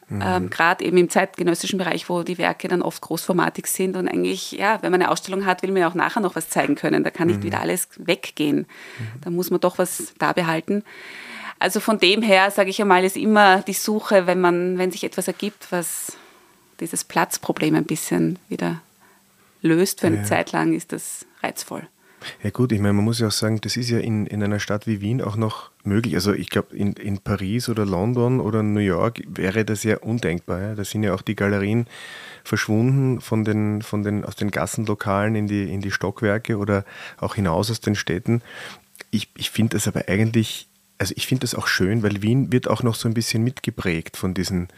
[0.09, 0.22] Mhm.
[0.24, 4.52] Ähm, Gerade eben im zeitgenössischen Bereich, wo die Werke dann oft großformatig sind und eigentlich,
[4.52, 7.04] ja, wenn man eine Ausstellung hat, will man ja auch nachher noch was zeigen können.
[7.04, 7.44] Da kann nicht mhm.
[7.44, 8.66] wieder alles weggehen.
[8.98, 9.20] Mhm.
[9.22, 10.83] Da muss man doch was da behalten.
[11.61, 15.05] Also von dem her, sage ich einmal, ist immer die Suche, wenn man, wenn sich
[15.05, 16.16] etwas ergibt, was
[16.81, 18.81] dieses Platzproblem ein bisschen wieder
[19.61, 20.25] löst für eine ja.
[20.25, 21.87] Zeit lang, ist das reizvoll.
[22.42, 24.59] Ja gut, ich meine, man muss ja auch sagen, das ist ja in, in einer
[24.59, 26.14] Stadt wie Wien auch noch möglich.
[26.14, 30.61] Also ich glaube, in, in Paris oder London oder New York wäre das ja undenkbar.
[30.61, 30.75] Ja?
[30.75, 31.87] Da sind ja auch die Galerien
[32.42, 36.85] verschwunden von den, von den, aus den Gassenlokalen in die, in die Stockwerke oder
[37.18, 38.42] auch hinaus aus den Städten.
[39.11, 40.68] Ich, ich finde das aber eigentlich,
[41.01, 44.19] also ich finde das auch schön, weil Wien wird auch noch so ein bisschen mitgeprägt
[44.19, 44.69] von diesen,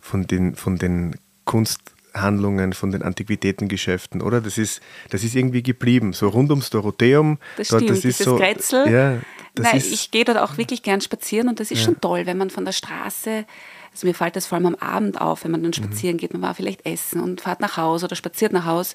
[0.00, 1.80] von den, von den Kunst,
[2.14, 4.40] Handlungen von den Antiquitätengeschäften, oder?
[4.40, 7.38] Das ist, das ist irgendwie geblieben, so rund ums Dorotheum.
[7.56, 8.88] Das dort, stimmt, das ist so, Grätzl.
[8.88, 9.18] Ja,
[9.58, 11.86] Nein, ich gehe dort auch wirklich gern spazieren und das ist ja.
[11.86, 13.44] schon toll, wenn man von der Straße,
[13.92, 15.84] also mir fällt das vor allem am Abend auf, wenn man dann mhm.
[15.84, 18.94] spazieren geht, man war vielleicht essen und fährt nach Hause oder spaziert nach Hause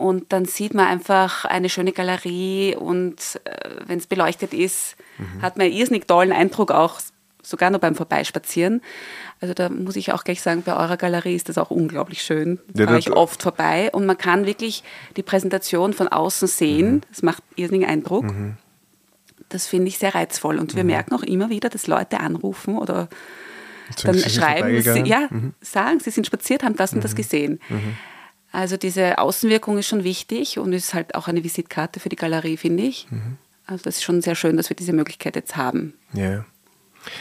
[0.00, 5.42] und dann sieht man einfach eine schöne Galerie und äh, wenn es beleuchtet ist, mhm.
[5.42, 7.00] hat man einen irrsinnig tollen Eindruck auch
[7.42, 8.80] sogar nur beim Vorbeispazieren.
[9.40, 12.60] Also da muss ich auch gleich sagen, bei eurer Galerie ist das auch unglaublich schön.
[12.72, 14.84] Da ja, fahre ich oft vorbei und man kann wirklich
[15.16, 16.92] die Präsentation von außen sehen.
[16.92, 17.00] Mhm.
[17.10, 18.24] Das macht irrsinnigen Eindruck.
[18.24, 18.56] Mhm.
[19.50, 20.58] Das finde ich sehr reizvoll.
[20.58, 20.90] Und wir mhm.
[20.90, 23.08] merken auch immer wieder, dass Leute anrufen oder
[24.02, 25.52] dann schreiben, sie, ja, mhm.
[25.60, 27.16] sagen, sie sind spaziert, haben das und das mhm.
[27.16, 27.60] gesehen.
[28.52, 28.58] Mhm.
[28.58, 32.56] Also diese Außenwirkung ist schon wichtig und ist halt auch eine Visitkarte für die Galerie,
[32.56, 33.06] finde ich.
[33.66, 35.94] Also das ist schon sehr schön, dass wir diese Möglichkeit jetzt haben.
[36.12, 36.44] Ja.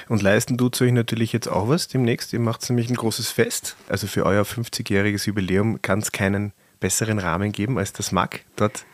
[0.07, 2.33] Und leisten tut euch natürlich jetzt auch was demnächst.
[2.33, 3.75] Ihr macht nämlich ein großes Fest.
[3.87, 8.41] Also für euer 50-jähriges Jubiläum kann es keinen besseren Rahmen geben als das MAG.
[8.55, 8.85] Dort,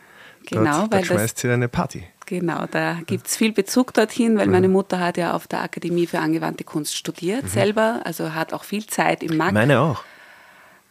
[0.44, 2.04] genau, dort, dort schmeißt ihr eine Party.
[2.26, 4.52] Genau, da gibt es viel Bezug dorthin, weil mhm.
[4.52, 7.48] meine Mutter hat ja auf der Akademie für angewandte Kunst studiert mhm.
[7.48, 9.52] selber, also hat auch viel Zeit im MAG.
[9.52, 10.02] Meine auch.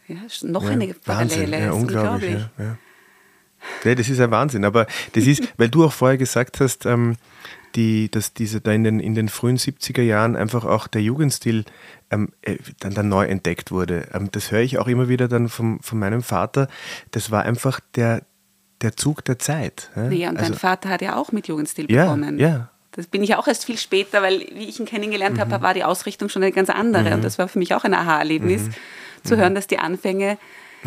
[0.08, 1.60] Ja, noch ja, eine Parallele.
[1.60, 2.34] Ja, unglaublich.
[2.34, 2.50] unglaublich.
[2.58, 2.78] Ja, ja.
[3.84, 4.64] Nee, das ist ein Wahnsinn.
[4.64, 7.16] Aber das ist, weil du auch vorher gesagt hast, ähm,
[7.74, 11.64] die, dass diese da in den, in den frühen 70er Jahren einfach auch der Jugendstil
[12.10, 14.08] ähm, äh, dann, dann neu entdeckt wurde.
[14.14, 16.68] Ähm, das höre ich auch immer wieder dann vom, von meinem Vater.
[17.10, 18.22] Das war einfach der,
[18.80, 19.90] der Zug der Zeit.
[19.96, 22.38] Ja, ja und also, dein Vater hat ja auch mit Jugendstil ja, begonnen.
[22.38, 25.40] Ja, das bin ich auch erst viel später, weil wie ich ihn kennengelernt mhm.
[25.40, 27.10] habe, war die Ausrichtung schon eine ganz andere.
[27.10, 27.12] Mhm.
[27.16, 28.74] Und das war für mich auch ein Aha-Erlebnis, mhm.
[29.26, 30.38] Zu hören, dass die Anfänge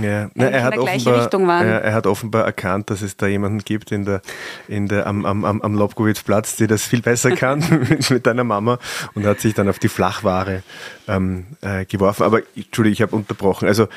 [0.01, 3.91] ja, Na, er, hat offenbar, er, er, hat offenbar erkannt, dass es da jemanden gibt
[3.91, 4.21] in der,
[4.67, 8.79] in der, am, am, am Lobkowitz-Platz, der das viel besser kann mit, mit deiner Mama
[9.13, 10.63] und hat sich dann auf die Flachware
[11.07, 12.23] ähm, äh, geworfen.
[12.23, 13.67] Aber Entschuldigung, ich habe unterbrochen.
[13.67, 13.87] Also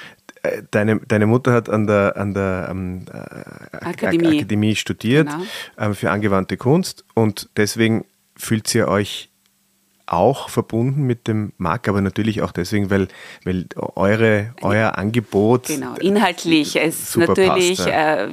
[0.42, 4.38] äh, deine, deine Mutter hat an der, an der ähm, äh, Akademie.
[4.38, 4.74] Akademie.
[4.74, 5.44] studiert genau.
[5.78, 8.05] ähm, für angewandte Kunst und deswegen
[8.37, 9.28] fühlt ihr euch
[10.12, 13.09] auch verbunden mit dem Markt, aber natürlich auch deswegen, weil,
[13.44, 15.68] weil eure, euer Angebot.
[15.68, 18.25] Genau, inhaltlich ist natürlich passt, ja.
[18.27, 18.29] äh,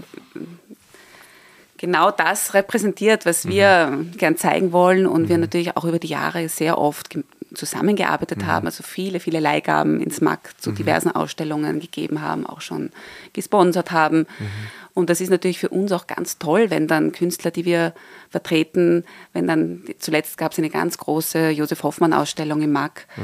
[1.78, 4.12] genau das repräsentiert, was wir mhm.
[4.18, 5.30] gern zeigen wollen und mhm.
[5.30, 7.18] wir natürlich auch über die Jahre sehr oft
[7.54, 8.48] zusammengearbeitet mhm.
[8.48, 10.76] haben, also viele, viele Leihgaben ins MAC zu mhm.
[10.76, 12.92] diversen Ausstellungen gegeben haben, auch schon
[13.34, 14.20] gesponsert haben.
[14.40, 14.48] Mhm.
[14.94, 17.94] Und das ist natürlich für uns auch ganz toll, wenn dann Künstler, die wir
[18.30, 23.08] vertreten, wenn dann, zuletzt gab es eine ganz große Josef Hoffmann-Ausstellung im MAC.
[23.16, 23.24] Mhm.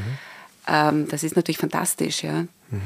[0.67, 2.45] Ähm, das ist natürlich fantastisch, ja.
[2.69, 2.81] Mhm.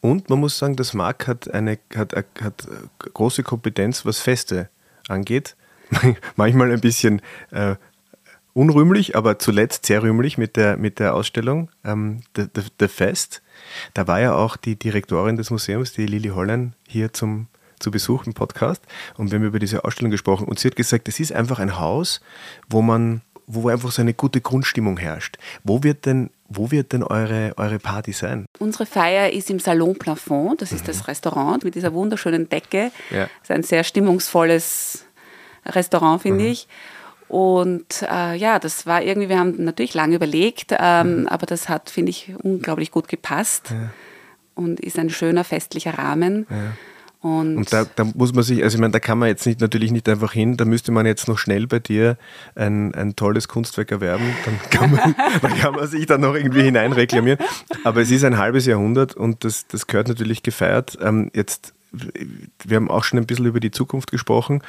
[0.00, 4.68] Und man muss sagen, das MAC hat eine hat, hat große Kompetenz, was Feste
[5.08, 5.56] angeht.
[6.36, 7.74] Manchmal ein bisschen äh,
[8.54, 13.42] unrühmlich, aber zuletzt sehr rühmlich mit der, mit der Ausstellung ähm, The, The, The, Fest.
[13.94, 17.46] Da war ja auch die Direktorin des Museums, die Lili Holland, hier zum,
[17.78, 18.82] zu Besuch im Podcast
[19.16, 21.78] und wir haben über diese Ausstellung gesprochen und sie hat gesagt, es ist einfach ein
[21.78, 22.20] Haus,
[22.68, 25.36] wo man wo einfach so eine gute Grundstimmung herrscht.
[25.64, 28.46] Wo wird denn, wo wird denn eure, eure Party sein?
[28.58, 30.86] Unsere Feier ist im Salon Plafond, das ist mhm.
[30.86, 32.92] das Restaurant mit dieser wunderschönen Decke.
[33.10, 33.22] Ja.
[33.22, 35.04] Das ist ein sehr stimmungsvolles
[35.66, 36.50] Restaurant, finde mhm.
[36.50, 36.68] ich.
[37.32, 41.28] Und äh, ja, das war irgendwie, wir haben natürlich lange überlegt, ähm, mhm.
[41.28, 43.88] aber das hat, finde ich, unglaublich gut gepasst ja.
[44.54, 46.46] und ist ein schöner festlicher Rahmen.
[46.50, 46.56] Ja.
[47.22, 49.62] Und, und da, da, muss man sich, also ich meine, da kann man jetzt nicht,
[49.62, 52.18] natürlich nicht einfach hin, da müsste man jetzt noch schnell bei dir
[52.54, 56.64] ein, ein tolles Kunstwerk erwerben, dann kann, man, dann kann man sich da noch irgendwie
[56.64, 57.38] hineinreklamieren.
[57.82, 60.98] Aber es ist ein halbes Jahrhundert und das, das gehört natürlich gefeiert.
[61.00, 64.62] Ähm, jetzt wir haben auch schon ein bisschen über die Zukunft gesprochen.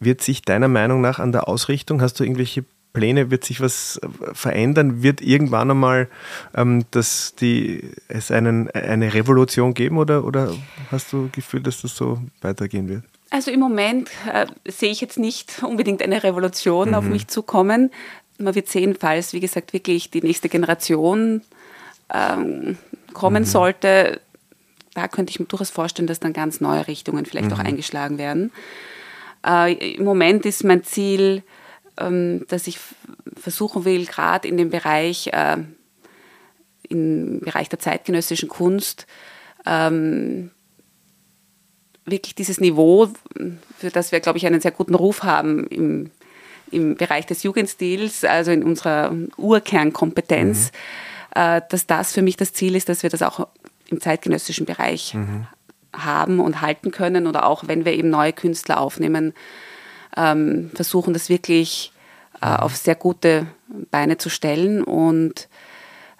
[0.00, 4.00] Wird sich deiner Meinung nach an der Ausrichtung, hast du irgendwelche Pläne, wird sich was
[4.32, 5.02] verändern?
[5.02, 6.08] Wird irgendwann einmal
[6.54, 10.54] ähm, dass die, es einen, eine Revolution geben oder, oder
[10.90, 13.04] hast du Gefühl, dass das so weitergehen wird?
[13.30, 16.94] Also im Moment äh, sehe ich jetzt nicht unbedingt eine Revolution mhm.
[16.94, 17.90] auf mich zukommen.
[18.38, 21.42] Man wird sehen, falls, wie gesagt, wirklich die nächste Generation
[22.12, 22.78] ähm,
[23.12, 23.46] kommen mhm.
[23.46, 24.20] sollte,
[24.98, 27.52] da könnte ich mir durchaus vorstellen, dass dann ganz neue Richtungen vielleicht mhm.
[27.54, 28.50] auch eingeschlagen werden.
[29.46, 31.44] Äh, Im Moment ist mein Ziel,
[32.00, 32.80] ähm, dass ich
[33.36, 35.58] versuchen will, gerade in dem Bereich, äh,
[36.88, 39.06] im Bereich der zeitgenössischen Kunst,
[39.66, 40.50] ähm,
[42.04, 43.08] wirklich dieses Niveau,
[43.78, 46.10] für das wir, glaube ich, einen sehr guten Ruf haben im,
[46.72, 50.72] im Bereich des Jugendstils, also in unserer Urkernkompetenz,
[51.36, 51.40] mhm.
[51.40, 53.46] äh, dass das für mich das Ziel ist, dass wir das auch
[53.88, 55.46] im zeitgenössischen Bereich mhm.
[55.94, 59.34] haben und halten können oder auch wenn wir eben neue Künstler aufnehmen,
[60.16, 61.92] ähm, versuchen das wirklich
[62.40, 62.56] äh, mhm.
[62.56, 63.46] auf sehr gute
[63.90, 65.48] Beine zu stellen und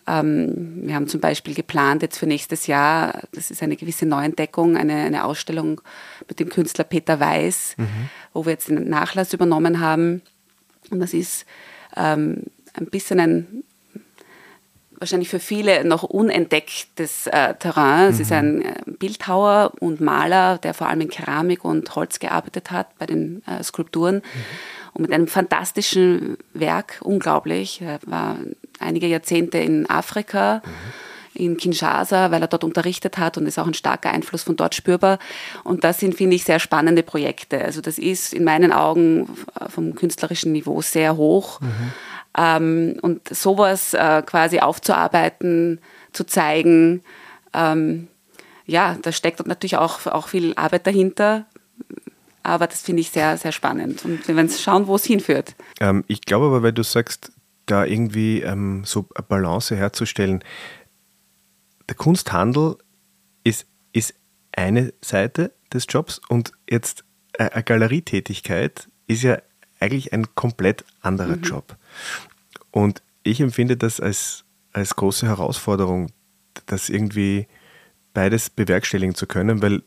[0.08, 4.76] ähm, wir haben zum Beispiel geplant jetzt für nächstes Jahr, das ist eine gewisse Neuentdeckung,
[4.76, 5.80] eine, eine Ausstellung
[6.28, 8.08] mit dem Künstler Peter Weiß, mhm.
[8.32, 10.22] wo wir jetzt den Nachlass übernommen haben.
[10.90, 11.44] Und das ist
[11.94, 13.64] ähm, ein bisschen ein
[14.98, 18.10] wahrscheinlich für viele noch unentdecktes äh, Terrain.
[18.10, 18.22] Es mhm.
[18.22, 22.96] ist ein äh, Bildhauer und Maler, der vor allem in Keramik und Holz gearbeitet hat
[22.98, 24.16] bei den äh, Skulpturen.
[24.16, 24.22] Mhm.
[24.94, 27.80] Und mit einem fantastischen Werk, unglaublich.
[27.80, 28.36] Er war
[28.80, 30.62] einige Jahrzehnte in Afrika.
[30.64, 31.08] Mhm
[31.38, 34.74] in Kinshasa, weil er dort unterrichtet hat und ist auch ein starker Einfluss von dort
[34.74, 35.18] spürbar.
[35.64, 37.64] Und das sind, finde ich, sehr spannende Projekte.
[37.64, 39.28] Also das ist in meinen Augen
[39.68, 41.60] vom künstlerischen Niveau sehr hoch.
[41.60, 41.92] Mhm.
[42.36, 45.80] Ähm, und sowas äh, quasi aufzuarbeiten,
[46.12, 47.02] zu zeigen,
[47.54, 48.08] ähm,
[48.66, 51.46] ja, da steckt natürlich auch, auch viel Arbeit dahinter.
[52.42, 54.04] Aber das finde ich sehr, sehr spannend.
[54.04, 55.54] Und wir werden schauen, wo es hinführt.
[55.80, 57.32] Ähm, ich glaube aber, weil du sagst,
[57.66, 60.44] da irgendwie ähm, so eine Balance herzustellen,
[61.88, 62.76] der Kunsthandel
[63.44, 64.14] ist, ist
[64.52, 69.38] eine Seite des Jobs und jetzt äh, eine Galerietätigkeit ist ja
[69.80, 71.42] eigentlich ein komplett anderer mhm.
[71.42, 71.76] Job.
[72.70, 76.10] Und ich empfinde das als, als große Herausforderung,
[76.66, 77.46] das irgendwie
[78.14, 79.82] beides bewerkstelligen zu können, weil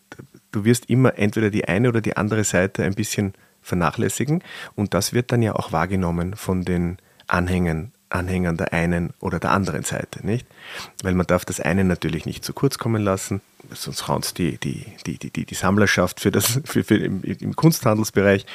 [0.52, 4.44] du wirst immer entweder die eine oder die andere Seite ein bisschen vernachlässigen
[4.76, 9.52] und das wird dann ja auch wahrgenommen von den Anhängern Anhängern der einen oder der
[9.52, 10.46] anderen Seite, nicht?
[11.04, 13.42] Weil man darf das eine natürlich nicht zu kurz kommen lassen,
[13.74, 18.46] sonst raunzt die, die, die, die, die Sammlerschaft für das, für, für im, im Kunsthandelsbereich.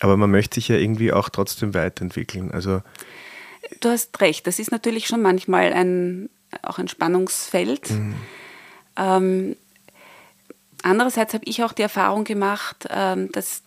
[0.00, 2.50] Aber man möchte sich ja irgendwie auch trotzdem weiterentwickeln.
[2.50, 2.82] Also
[3.80, 6.28] du hast recht, das ist natürlich schon manchmal ein,
[6.62, 7.90] auch ein Spannungsfeld.
[7.90, 8.14] Mhm.
[8.96, 9.56] Ähm,
[10.82, 13.62] andererseits habe ich auch die Erfahrung gemacht, ähm, dass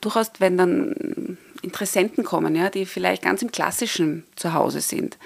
[0.00, 5.18] durchaus, wenn dann Interessenten kommen, ja, die vielleicht ganz im Klassischen zu Hause sind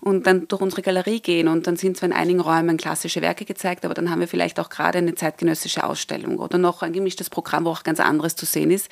[0.00, 3.44] und dann durch unsere Galerie gehen und dann sind zwar in einigen Räumen klassische Werke
[3.44, 7.28] gezeigt, aber dann haben wir vielleicht auch gerade eine zeitgenössische Ausstellung oder noch ein gemischtes
[7.28, 8.88] Programm, wo auch ganz anderes zu sehen ist,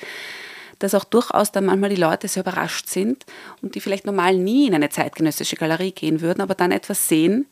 [0.77, 3.25] dass auch durchaus dann manchmal die Leute sehr überrascht sind
[3.61, 7.47] und die vielleicht normal nie in eine zeitgenössische Galerie gehen würden, aber dann etwas sehen.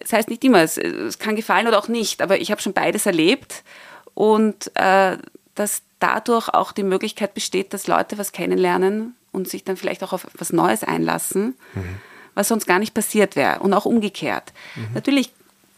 [0.00, 0.78] Das heißt nicht immer, es,
[1.18, 3.62] kann gefallen oder auch nicht, aber ich habe schon beides erlebt
[4.14, 5.16] und äh,
[5.54, 10.12] dass dadurch auch die Möglichkeit besteht, dass Leute was kennenlernen und sich dann vielleicht auch
[10.12, 11.96] auf was Neues einlassen, mhm.
[12.34, 13.60] was sonst gar nicht passiert wäre.
[13.60, 14.52] Und auch umgekehrt.
[14.76, 14.88] Mhm.
[14.94, 15.32] Natürlich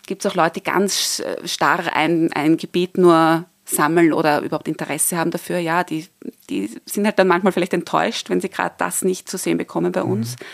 [0.06, 4.68] gibt es auch Leute, die ganz äh, starr ein, ein Gebiet nur sammeln oder überhaupt
[4.68, 5.58] Interesse haben dafür.
[5.58, 6.06] Ja, die,
[6.50, 9.92] die sind halt dann manchmal vielleicht enttäuscht, wenn sie gerade das nicht zu sehen bekommen
[9.92, 10.32] bei uns.
[10.32, 10.44] Mhm.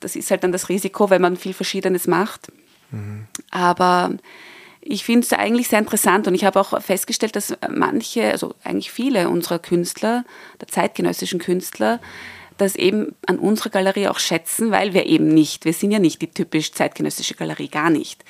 [0.00, 2.52] Das ist halt dann das Risiko, wenn man viel Verschiedenes macht.
[2.90, 3.26] Mhm.
[3.50, 4.12] Aber
[4.80, 8.90] ich finde es eigentlich sehr interessant und ich habe auch festgestellt, dass manche, also eigentlich
[8.90, 10.24] viele unserer Künstler,
[10.60, 12.00] der zeitgenössischen Künstler,
[12.56, 16.20] das eben an unserer Galerie auch schätzen, weil wir eben nicht, wir sind ja nicht
[16.20, 18.24] die typisch zeitgenössische Galerie, gar nicht.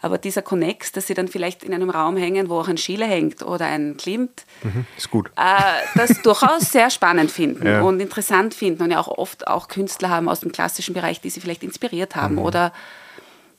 [0.00, 3.04] Aber dieser Connex, dass sie dann vielleicht in einem Raum hängen, wo auch ein Schiele
[3.04, 5.28] hängt oder ein Klimt, mhm, ist gut.
[5.36, 5.60] Äh,
[5.96, 7.82] das durchaus sehr spannend finden ja.
[7.82, 11.30] und interessant finden und ja auch oft auch Künstler haben aus dem klassischen Bereich, die
[11.30, 12.42] sie vielleicht inspiriert haben mhm.
[12.42, 12.72] oder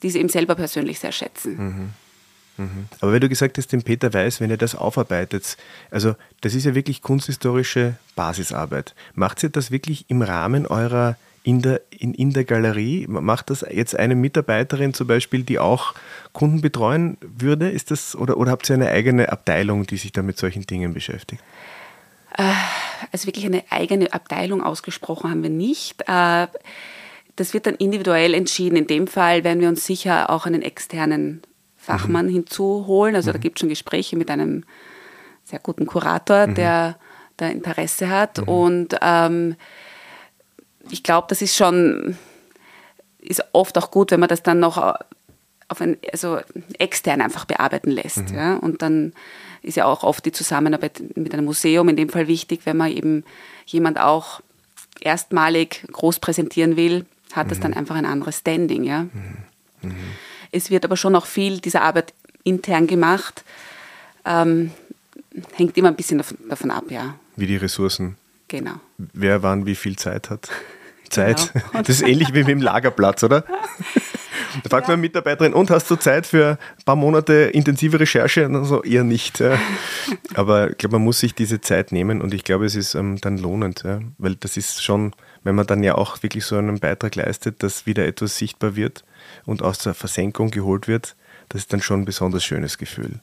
[0.01, 1.57] die sie eben selber persönlich sehr schätzen.
[1.57, 1.89] Mhm.
[2.99, 5.57] Aber wenn du gesagt hast, den Peter Weiß, wenn ihr das aufarbeitet,
[5.91, 8.95] also das ist ja wirklich kunsthistorische Basisarbeit.
[9.15, 13.07] Macht ihr das wirklich im Rahmen eurer in der, in, in der Galerie?
[13.07, 15.93] Macht das jetzt eine Mitarbeiterin zum Beispiel, die auch
[16.33, 17.69] Kunden betreuen würde?
[17.69, 20.93] Ist das, oder, oder habt ihr eine eigene Abteilung, die sich da mit solchen Dingen
[20.93, 21.41] beschäftigt?
[22.37, 22.51] Äh,
[23.11, 26.01] also wirklich eine eigene Abteilung ausgesprochen haben wir nicht.
[26.07, 26.47] Äh,
[27.35, 28.75] das wird dann individuell entschieden.
[28.75, 31.41] In dem Fall werden wir uns sicher auch einen externen
[31.89, 32.31] Fachmann mhm.
[32.31, 33.15] hinzuholen.
[33.15, 33.33] Also mhm.
[33.33, 34.63] da gibt es schon Gespräche mit einem
[35.43, 36.55] sehr guten Kurator, mhm.
[36.55, 36.95] der
[37.37, 38.39] da Interesse hat.
[38.39, 38.47] Mhm.
[38.47, 39.55] Und ähm,
[40.91, 42.15] ich glaube, das ist schon,
[43.19, 46.39] ist oft auch gut, wenn man das dann noch auf ein, also
[46.77, 48.29] extern einfach bearbeiten lässt.
[48.29, 48.35] Mhm.
[48.35, 48.55] Ja?
[48.57, 49.13] Und dann
[49.61, 52.91] ist ja auch oft die Zusammenarbeit mit einem Museum in dem Fall wichtig, wenn man
[52.91, 53.23] eben
[53.65, 54.41] jemand auch
[55.01, 57.49] erstmalig groß präsentieren will, hat mhm.
[57.49, 58.83] das dann einfach ein anderes Standing.
[58.83, 59.03] Ja?
[59.03, 59.93] Mhm.
[60.51, 63.43] Es wird aber schon auch viel dieser Arbeit intern gemacht.
[64.25, 64.71] Ähm,
[65.53, 67.15] hängt immer ein bisschen davon, davon, ab, ja.
[67.35, 68.17] Wie die Ressourcen.
[68.47, 68.75] Genau.
[68.97, 70.49] Wer wann wie viel Zeit hat.
[71.09, 71.51] Zeit.
[71.53, 71.65] Genau.
[71.83, 73.43] Das ist ähnlich wie mit dem Lagerplatz, oder?
[74.63, 74.93] Da fragt ja.
[74.93, 78.47] man Mitarbeiterin, und hast du Zeit für ein paar Monate intensive Recherche?
[78.47, 79.39] Und so, eher nicht.
[79.39, 79.59] Ja.
[80.33, 83.21] Aber ich glaube, man muss sich diese Zeit nehmen und ich glaube, es ist ähm,
[83.21, 83.99] dann lohnend, ja.
[84.17, 87.85] weil das ist schon, wenn man dann ja auch wirklich so einen Beitrag leistet, dass
[87.85, 89.03] wieder etwas sichtbar wird
[89.49, 91.15] und aus der Versenkung geholt wird,
[91.49, 93.19] das ist dann schon ein besonders schönes Gefühl.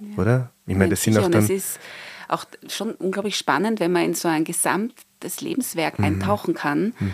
[0.00, 0.18] Ja.
[0.18, 0.50] Oder?
[0.66, 1.44] Ich meine, das sind auch dann.
[1.44, 1.80] Es ist
[2.28, 6.04] auch schon unglaublich spannend, wenn man in so ein gesamtes Lebenswerk mhm.
[6.04, 7.12] eintauchen kann, mhm.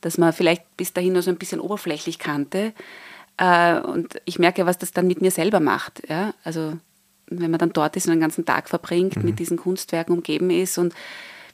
[0.00, 2.72] dass man vielleicht bis dahin nur so ein bisschen oberflächlich kannte.
[3.36, 6.02] Äh, und ich merke, was das dann mit mir selber macht.
[6.08, 6.34] Ja?
[6.42, 6.76] Also,
[7.28, 9.24] wenn man dann dort ist und den ganzen Tag verbringt, mhm.
[9.24, 10.94] mit diesen Kunstwerken umgeben ist und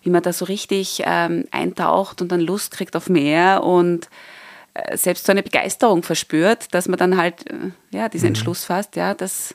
[0.02, 4.08] wie man da so richtig ähm, eintaucht und dann Lust kriegt auf mehr und
[4.94, 8.30] selbst so eine Begeisterung verspürt, dass man dann halt äh, ja, diesen mhm.
[8.30, 9.54] Entschluss fasst, ja, das,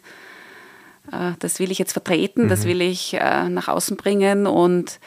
[1.12, 2.50] äh, das will ich jetzt vertreten, mhm.
[2.50, 5.00] das will ich nach außen bringen und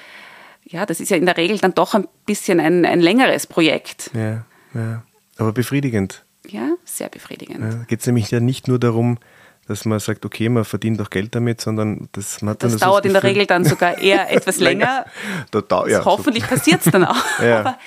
[0.64, 4.10] ja, das ist ja in der Regel dann doch ein bisschen ein, ein längeres Projekt.
[4.14, 5.02] Ja, ja,
[5.36, 6.24] aber befriedigend.
[6.46, 7.72] Ja, sehr befriedigend.
[7.72, 9.18] Ja, Geht es nämlich ja nicht nur darum,
[9.66, 13.08] dass man sagt, okay, man verdient auch Geld damit, sondern das man Das dauert das
[13.08, 15.06] in der Regel dann sogar eher etwas länger.
[15.50, 15.62] länger.
[15.68, 16.50] Da, ja, hoffentlich so.
[16.50, 17.24] passiert es dann auch.
[17.42, 17.60] ja.
[17.60, 17.78] Aber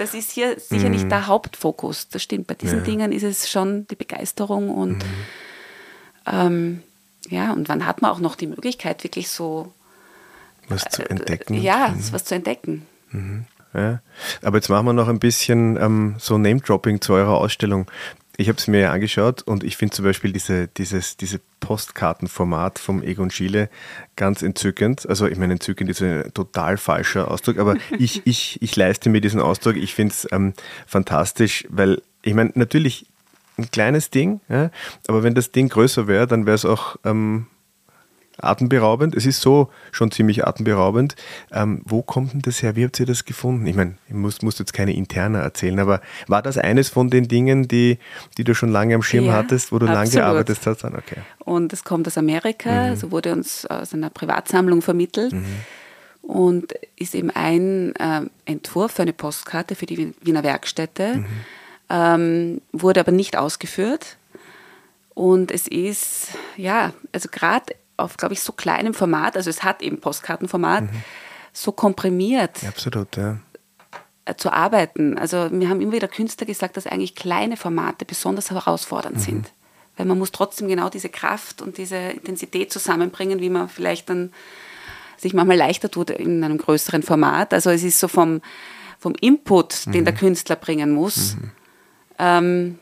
[0.00, 0.92] das ist hier sicher mhm.
[0.92, 2.08] nicht der Hauptfokus.
[2.08, 2.46] Das stimmt.
[2.46, 2.84] Bei diesen ja.
[2.84, 5.24] Dingen ist es schon die Begeisterung und mhm.
[6.26, 6.82] ähm,
[7.28, 9.72] ja, und wann hat man auch noch die Möglichkeit, wirklich so
[10.68, 11.54] was zu äh, entdecken?
[11.54, 12.12] Ja, mhm.
[12.12, 12.86] was zu entdecken.
[13.10, 13.44] Mhm.
[13.74, 14.00] Ja.
[14.42, 17.86] Aber jetzt machen wir noch ein bisschen ähm, so Name-Dropping zu eurer Ausstellung.
[18.40, 22.78] Ich habe es mir ja angeschaut und ich finde zum Beispiel diese, dieses diese Postkartenformat
[22.78, 23.68] vom Egon Schiele
[24.16, 25.06] ganz entzückend.
[25.06, 29.20] Also ich meine, entzückend ist ein total falscher Ausdruck, aber ich, ich, ich leiste mir
[29.20, 29.76] diesen Ausdruck.
[29.76, 30.54] Ich finde es ähm,
[30.86, 33.04] fantastisch, weil ich meine, natürlich
[33.58, 34.70] ein kleines Ding, ja,
[35.06, 37.46] aber wenn das Ding größer wäre, dann wäre es auch ähm,
[38.42, 39.14] atemberaubend.
[39.14, 41.16] Es ist so schon ziemlich atemberaubend.
[41.52, 42.76] Ähm, wo kommt denn das her?
[42.76, 43.66] Wie habt ihr das gefunden?
[43.66, 47.28] Ich meine, ich muss, muss jetzt keine interne erzählen, aber war das eines von den
[47.28, 47.98] Dingen, die,
[48.38, 50.84] die du schon lange am Schirm ja, hattest, wo du lange gearbeitet hast?
[50.84, 51.16] Okay.
[51.38, 52.96] Und es kommt aus Amerika, mhm.
[52.96, 55.32] so wurde uns aus einer Privatsammlung vermittelt.
[55.32, 55.44] Mhm.
[56.22, 61.26] Und ist eben ein äh, Entwurf für eine Postkarte für die Wiener Werkstätte, mhm.
[61.88, 64.16] ähm, wurde aber nicht ausgeführt.
[65.14, 69.82] Und es ist, ja, also gerade auf, glaube ich, so kleinem Format, also es hat
[69.82, 71.02] eben Postkartenformat, mhm.
[71.52, 72.64] so komprimiert.
[72.66, 73.38] Absolut, ja.
[74.24, 75.18] Äh, zu arbeiten.
[75.18, 79.20] Also mir haben immer wieder Künstler gesagt, dass eigentlich kleine Formate besonders herausfordernd mhm.
[79.20, 79.52] sind.
[79.96, 84.32] Weil man muss trotzdem genau diese Kraft und diese Intensität zusammenbringen, wie man vielleicht dann
[85.16, 87.52] sich manchmal leichter tut in einem größeren Format.
[87.52, 88.40] Also es ist so vom,
[88.98, 89.92] vom Input, mhm.
[89.92, 91.50] den der Künstler bringen muss, mhm.
[92.18, 92.78] ähm,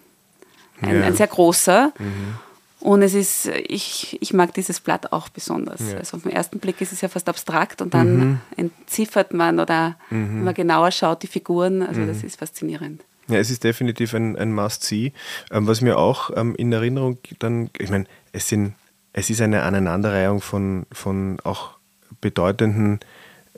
[0.81, 1.07] ein, ja.
[1.07, 1.92] ein, sehr großer.
[1.98, 2.35] Mhm.
[2.81, 5.81] Und es ist, ich, ich mag dieses Blatt auch besonders.
[5.91, 5.99] Ja.
[5.99, 8.41] Also auf den ersten Blick ist es ja fast abstrakt und dann mhm.
[8.57, 10.38] entziffert man oder mhm.
[10.38, 11.83] wenn man genauer schaut, die Figuren.
[11.83, 12.27] Also das mhm.
[12.27, 13.05] ist faszinierend.
[13.29, 15.12] Ja, es ist definitiv ein, ein Must-See.
[15.51, 18.75] Ähm, was mir auch ähm, in Erinnerung dann, ich meine, es sind,
[19.12, 21.73] es ist eine Aneinanderreihung von, von auch
[22.21, 23.01] bedeutenden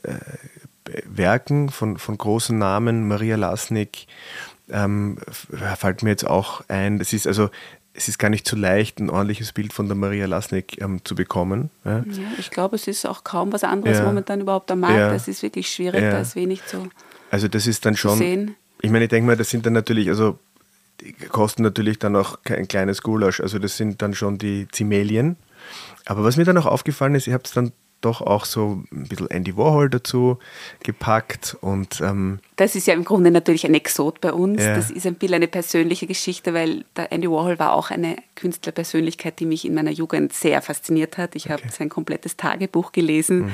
[0.02, 0.14] äh,
[1.04, 4.06] Werken, von, von großen Namen, Maria Lasnik,
[4.70, 5.18] ähm,
[5.76, 6.98] fällt mir jetzt auch ein.
[6.98, 7.50] Das ist also
[8.00, 11.14] es ist gar nicht so leicht, ein ordentliches Bild von der Maria Lasnik ähm, zu
[11.14, 11.68] bekommen.
[11.84, 11.98] Ja.
[11.98, 12.04] ja.
[12.38, 14.04] ich glaube, es ist auch kaum was anderes ja.
[14.04, 14.96] momentan überhaupt am Markt.
[14.96, 15.12] Ja.
[15.12, 16.88] Es ist wirklich schwierig, da ist wenig zu
[17.30, 18.56] Also das ist dann schon, sehen.
[18.80, 20.38] ich meine, ich denke mal, das sind dann natürlich, also
[21.02, 25.36] die kosten natürlich dann auch kein kleines Gulasch, also das sind dann schon die Zimelien.
[26.06, 29.08] Aber was mir dann auch aufgefallen ist, ich habe es dann doch auch so ein
[29.08, 30.38] bisschen Andy Warhol dazu
[30.82, 31.56] gepackt.
[31.60, 34.62] Und, ähm, das ist ja im Grunde natürlich ein Exot bei uns.
[34.62, 34.74] Ja.
[34.74, 39.38] Das ist ein bisschen eine persönliche Geschichte, weil der Andy Warhol war auch eine Künstlerpersönlichkeit,
[39.40, 41.34] die mich in meiner Jugend sehr fasziniert hat.
[41.36, 41.62] Ich okay.
[41.62, 43.52] habe sein komplettes Tagebuch gelesen mhm.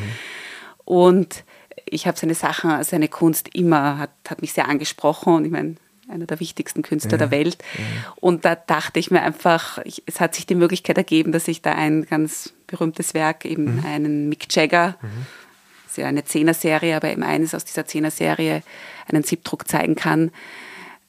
[0.84, 1.44] und
[1.84, 5.34] ich habe seine Sachen, seine Kunst immer, hat, hat mich sehr angesprochen.
[5.34, 5.76] Und ich meine,
[6.08, 7.58] einer der wichtigsten Künstler ja, der Welt.
[7.76, 8.14] Ja.
[8.16, 11.62] Und da dachte ich mir einfach, ich, es hat sich die Möglichkeit ergeben, dass ich
[11.62, 13.84] da ein ganz berühmtes Werk, eben mhm.
[13.86, 15.26] einen Mick Jagger, mhm.
[15.84, 18.62] das ist ja eine Zehner-Serie, aber eben eines aus dieser Zehner-Serie,
[19.08, 20.30] einen Siebdruck zeigen kann.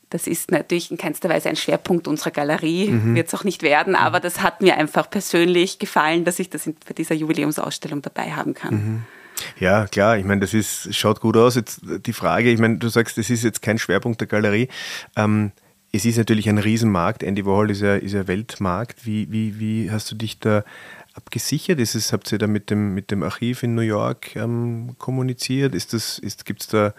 [0.10, 3.16] Das ist natürlich in keinster Weise ein Schwerpunkt unserer Galerie, mhm.
[3.16, 4.00] wird es auch nicht werden, mhm.
[4.00, 8.32] aber das hat mir einfach persönlich gefallen, dass ich das in, bei dieser Jubiläumsausstellung dabei
[8.32, 9.06] haben kann.
[9.60, 11.56] Ja, klar, ich meine, das ist, schaut gut aus.
[11.56, 14.70] Jetzt die Frage, ich meine, du sagst, das ist jetzt kein Schwerpunkt der Galerie.
[15.16, 15.52] Ähm,
[15.92, 17.24] es ist natürlich ein Riesenmarkt.
[17.24, 19.06] Andy Warhol ist ja, ist ja Weltmarkt.
[19.06, 20.64] Wie, wie, wie hast du dich da
[21.14, 21.80] abgesichert?
[21.80, 25.74] Ist es, habt ihr da mit dem, mit dem Archiv in New York ähm, kommuniziert?
[25.74, 26.94] Ist das, ist, gibt's da,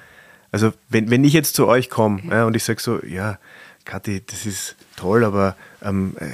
[0.50, 3.38] also wenn, wenn ich jetzt zu euch komme ja, und ich sage so, ja,
[3.84, 6.26] Kathi, das ist toll, aber ähm, äh,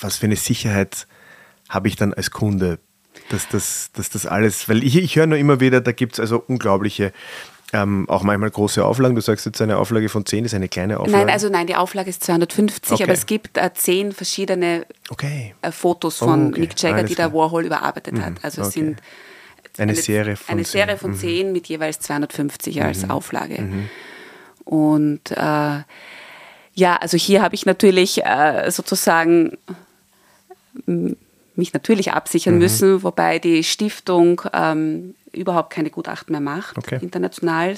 [0.00, 1.06] was für eine Sicherheit
[1.68, 2.78] habe ich dann als Kunde?
[3.28, 6.20] Dass das, dass das alles, weil ich, ich höre nur immer wieder, da gibt es
[6.20, 7.12] also unglaubliche
[7.72, 9.16] ähm, auch manchmal große Auflagen.
[9.16, 11.24] Du sagst jetzt eine Auflage von 10 ist eine kleine Auflage.
[11.24, 13.02] Nein, also nein, die Auflage ist 250, okay.
[13.02, 15.54] aber es gibt äh, 10 verschiedene okay.
[15.62, 16.60] äh, Fotos von okay.
[16.60, 18.24] Mick Jagger, Alles die der Warhol überarbeitet mhm.
[18.24, 18.32] hat.
[18.42, 19.02] Also es sind
[19.78, 20.72] eine, eine, Serie von eine 10.
[20.72, 21.52] Serie von 10 mhm.
[21.52, 23.10] mit jeweils 250 als mhm.
[23.10, 23.62] Auflage.
[23.62, 23.88] Mhm.
[24.64, 25.82] Und äh,
[26.74, 29.58] ja, also hier habe ich natürlich äh, sozusagen
[31.56, 32.60] mich natürlich absichern mhm.
[32.60, 36.98] müssen, wobei die Stiftung ähm, überhaupt keine Gutachten mehr macht, okay.
[37.00, 37.76] international,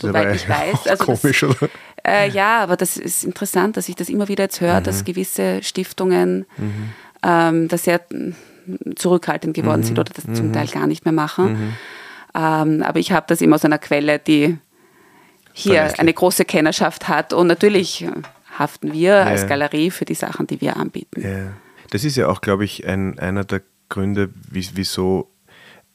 [0.00, 0.78] soweit ich weiß.
[0.86, 1.70] Also komisch, das, oder?
[2.04, 4.84] Äh, ja, aber das ist interessant, dass ich das immer wieder jetzt höre, mhm.
[4.84, 6.90] dass gewisse Stiftungen mhm.
[7.22, 8.00] ähm, da sehr
[8.96, 10.00] zurückhaltend geworden sind mhm.
[10.00, 10.52] oder das zum mhm.
[10.52, 11.52] Teil gar nicht mehr machen.
[11.52, 11.72] Mhm.
[12.34, 14.56] Ähm, aber ich habe das immer aus einer Quelle, die
[15.52, 18.06] hier eine große Kennerschaft hat und natürlich
[18.58, 19.22] haften wir ja.
[19.24, 21.20] als Galerie für die Sachen, die wir anbieten.
[21.20, 21.52] Ja.
[21.90, 25.30] Das ist ja auch, glaube ich, ein, einer der Gründe, wieso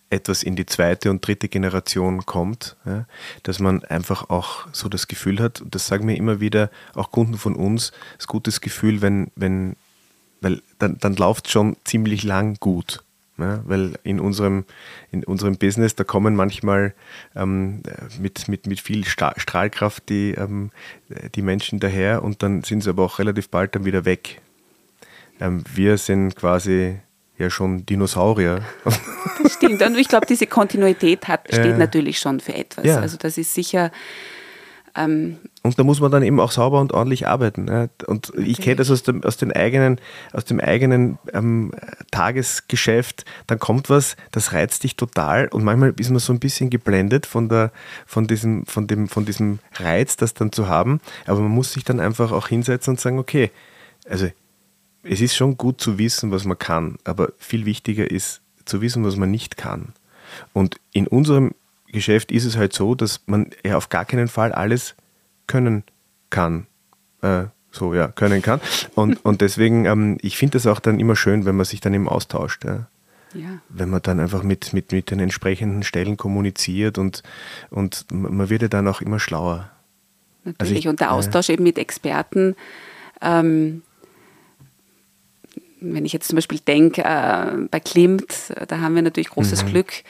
[0.10, 3.06] etwas in die zweite und dritte Generation kommt, ja,
[3.44, 7.12] dass man einfach auch so das Gefühl hat, und das sagen mir immer wieder auch
[7.12, 9.76] Kunden von uns, das gutes Gefühl, wenn, wenn,
[10.42, 13.02] weil dann, dann läuft es schon ziemlich lang gut.
[13.38, 14.64] Ja, weil in unserem,
[15.12, 16.94] in unserem Business, da kommen manchmal
[17.36, 17.84] ähm,
[18.18, 20.72] mit, mit, mit viel Strahlkraft die, ähm,
[21.36, 24.42] die Menschen daher und dann sind sie aber auch relativ bald dann wieder weg.
[25.40, 27.00] Ähm, wir sind quasi
[27.38, 28.62] ja schon Dinosaurier.
[29.44, 29.82] Das stimmt.
[29.82, 31.78] Und ich glaube, diese Kontinuität hat, steht ja.
[31.78, 32.86] natürlich schon für etwas.
[32.86, 33.00] Ja.
[33.00, 33.92] Also das ist sicher.
[34.96, 37.68] Ähm, und da muss man dann eben auch sauber und ordentlich arbeiten.
[37.68, 37.88] Ja.
[38.08, 38.52] Und natürlich.
[38.52, 40.00] ich kenne das aus dem, aus, den eigenen,
[40.32, 41.72] aus dem eigenen ähm,
[42.12, 43.26] Tagesgeschäft.
[43.48, 47.26] Dann kommt was, das reizt dich total und manchmal ist man so ein bisschen geblendet
[47.26, 47.72] von, der,
[48.06, 51.02] von, diesem, von, dem, von diesem Reiz, das dann zu haben.
[51.26, 53.52] Aber man muss sich dann einfach auch hinsetzen und sagen, okay,
[54.10, 54.30] also
[55.06, 59.06] es ist schon gut zu wissen, was man kann, aber viel wichtiger ist zu wissen,
[59.06, 59.94] was man nicht kann.
[60.54, 61.54] Und in unserem
[61.88, 64.96] Geschäft ist es halt so, dass man ja auf gar keinen Fall alles
[65.48, 65.84] können
[66.30, 66.66] kann.
[67.22, 68.60] Äh, so, ja, können kann.
[68.96, 71.94] Und, und deswegen, ähm, ich finde das auch dann immer schön, wenn man sich dann
[71.94, 72.66] eben austauscht.
[72.66, 72.88] Ja.
[73.34, 73.60] Ja.
[73.70, 77.22] Wenn man dann einfach mit, mit, mit den entsprechenden Stellen kommuniziert und,
[77.70, 79.70] und man wird ja dann auch immer schlauer.
[80.46, 82.56] Natürlich, also ich, und der Austausch äh, eben mit Experten.
[83.22, 83.82] Ähm,
[85.94, 89.70] wenn ich jetzt zum Beispiel denke, äh, bei Klimt, da haben wir natürlich großes mhm.
[89.70, 90.04] Glück,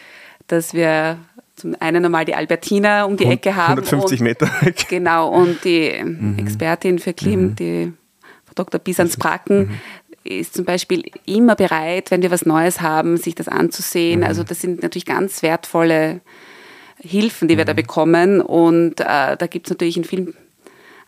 [0.47, 1.17] dass wir
[1.55, 3.79] zum einen einmal die Albertina um die Ecke haben.
[3.83, 4.85] 150 Meter weg.
[4.89, 6.37] Genau, und die mhm.
[6.37, 7.55] Expertin für Klimt, mhm.
[7.55, 7.93] die
[8.45, 8.79] Frau Dr.
[8.79, 9.79] Bisans Bracken, mhm.
[10.23, 14.19] ist zum Beispiel immer bereit, wenn wir was Neues haben, sich das anzusehen.
[14.19, 14.25] Mhm.
[14.25, 16.21] Also das sind natürlich ganz wertvolle
[16.97, 17.77] Hilfen, die wir da mhm.
[17.77, 18.41] bekommen.
[18.41, 20.33] Und äh, da gibt es natürlich in vielen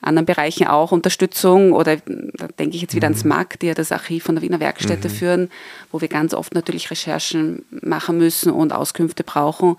[0.02, 3.16] anderen Bereichen auch Unterstützung oder da denke ich jetzt wieder mhm.
[3.16, 5.14] ans MAG, die ja das Archiv von der Wiener Werkstätte mhm.
[5.14, 5.52] führen,
[5.91, 9.78] wo wir ganz oft natürlich Recherchen machen müssen und Auskünfte brauchen.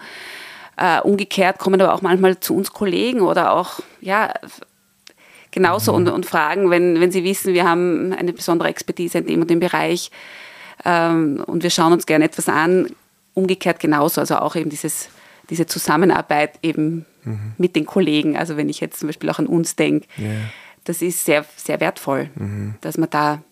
[0.76, 4.32] Äh, umgekehrt kommen aber auch manchmal zu uns Kollegen oder auch, ja,
[5.50, 5.98] genauso mhm.
[5.98, 9.50] und, und fragen, wenn, wenn sie wissen, wir haben eine besondere Expertise in dem und
[9.50, 10.10] dem Bereich
[10.84, 12.88] ähm, und wir schauen uns gerne etwas an,
[13.34, 15.08] umgekehrt genauso, also auch eben dieses,
[15.50, 17.52] diese Zusammenarbeit eben mhm.
[17.58, 18.36] mit den Kollegen.
[18.36, 20.32] Also wenn ich jetzt zum Beispiel auch an uns denke, yeah.
[20.84, 22.74] das ist sehr, sehr wertvoll, mhm.
[22.80, 23.42] dass man da,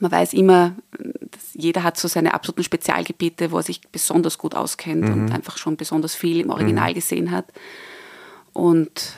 [0.00, 0.74] man weiß immer,
[1.54, 5.12] jeder hat so seine absoluten Spezialgebiete, wo er sich besonders gut auskennt mhm.
[5.12, 6.94] und einfach schon besonders viel im Original mhm.
[6.94, 7.46] gesehen hat.
[8.52, 9.16] Und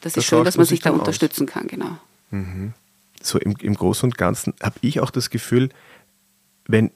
[0.00, 1.54] das, das ist schön, dass man sich da unterstützen aus.
[1.54, 1.98] kann, genau.
[2.30, 2.72] Mhm.
[3.22, 5.68] So im, im Großen und Ganzen habe ich auch das Gefühl,
[6.66, 6.90] wenn,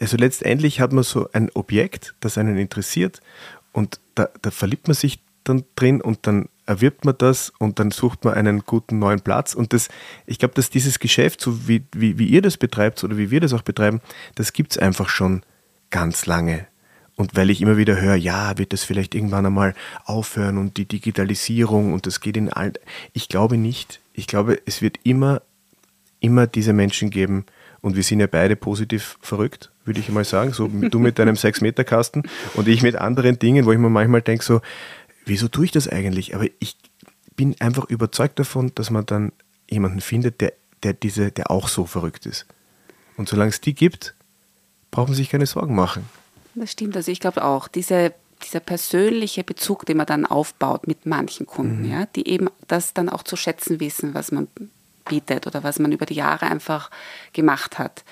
[0.00, 3.20] also letztendlich hat man so ein Objekt, das einen interessiert
[3.72, 7.90] und da, da verliebt man sich dann drin und dann erwirbt man das und dann
[7.90, 9.54] sucht man einen guten neuen Platz.
[9.54, 9.88] Und das,
[10.26, 13.40] ich glaube, dass dieses Geschäft, so wie, wie, wie ihr das betreibt oder wie wir
[13.40, 14.00] das auch betreiben,
[14.36, 15.42] das gibt es einfach schon
[15.90, 16.66] ganz lange.
[17.16, 19.74] Und weil ich immer wieder höre, ja, wird das vielleicht irgendwann einmal
[20.04, 22.72] aufhören und die Digitalisierung und das geht in all.
[23.12, 24.00] Ich glaube nicht.
[24.14, 25.42] Ich glaube, es wird immer,
[26.20, 27.44] immer diese Menschen geben
[27.82, 30.52] und wir sind ja beide positiv verrückt würde ich mal sagen.
[30.52, 32.22] So du mit deinem 6-Meter-Kasten
[32.54, 34.60] und ich mit anderen Dingen, wo ich mir manchmal denke, so,
[35.24, 36.34] wieso tue ich das eigentlich?
[36.34, 36.76] Aber ich
[37.36, 39.32] bin einfach überzeugt davon, dass man dann
[39.68, 40.52] jemanden findet, der,
[40.82, 42.46] der, diese, der auch so verrückt ist.
[43.16, 44.14] Und solange es die gibt,
[44.90, 46.08] braucht man sich keine Sorgen machen.
[46.54, 46.96] Das stimmt.
[46.96, 48.12] Also ich glaube auch, diese,
[48.44, 51.90] dieser persönliche Bezug, den man dann aufbaut mit manchen Kunden, mhm.
[51.90, 54.48] ja, die eben das dann auch zu schätzen wissen, was man
[55.04, 56.90] bietet oder was man über die Jahre einfach
[57.32, 58.04] gemacht hat.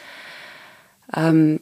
[1.15, 1.61] Ähm,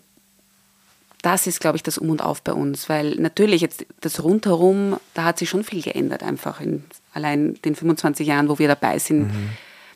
[1.22, 4.98] das ist, glaube ich, das Um und Auf bei uns, weil natürlich jetzt das Rundherum,
[5.14, 8.98] da hat sich schon viel geändert, einfach in allein den 25 Jahren, wo wir dabei
[8.98, 9.28] sind.
[9.28, 9.50] Mhm.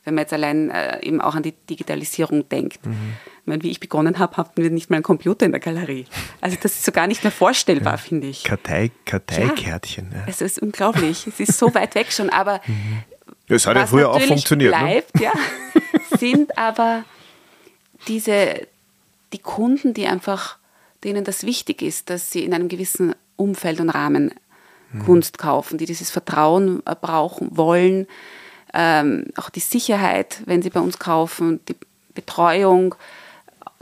[0.04, 2.84] Wenn man jetzt allein äh, eben auch an die Digitalisierung denkt.
[2.84, 3.14] Mhm.
[3.42, 6.06] Ich meine, wie ich begonnen habe, hatten wir nicht mal einen Computer in der Galerie.
[6.40, 7.96] Also das ist so gar nicht mehr vorstellbar, ja.
[7.98, 8.42] finde ich.
[8.42, 10.10] Kartei, Karteikärtchen.
[10.10, 10.18] Ja.
[10.18, 10.24] ja.
[10.26, 11.28] Es ist unglaublich.
[11.28, 13.04] es ist so weit weg schon, aber mhm.
[13.56, 14.72] Es hat ja früher auch funktioniert.
[14.72, 14.78] Ne?
[14.78, 15.22] Bleibt, ne?
[15.22, 15.32] ja,
[16.18, 17.04] sind aber
[18.08, 18.66] diese,
[19.32, 20.58] die Kunden, die einfach,
[21.04, 24.32] denen das wichtig ist, dass sie in einem gewissen Umfeld und Rahmen
[24.92, 25.04] mhm.
[25.04, 28.06] Kunst kaufen, die dieses Vertrauen äh, brauchen, wollen,
[28.74, 31.76] ähm, auch die Sicherheit, wenn sie bei uns kaufen, die
[32.14, 32.94] Betreuung,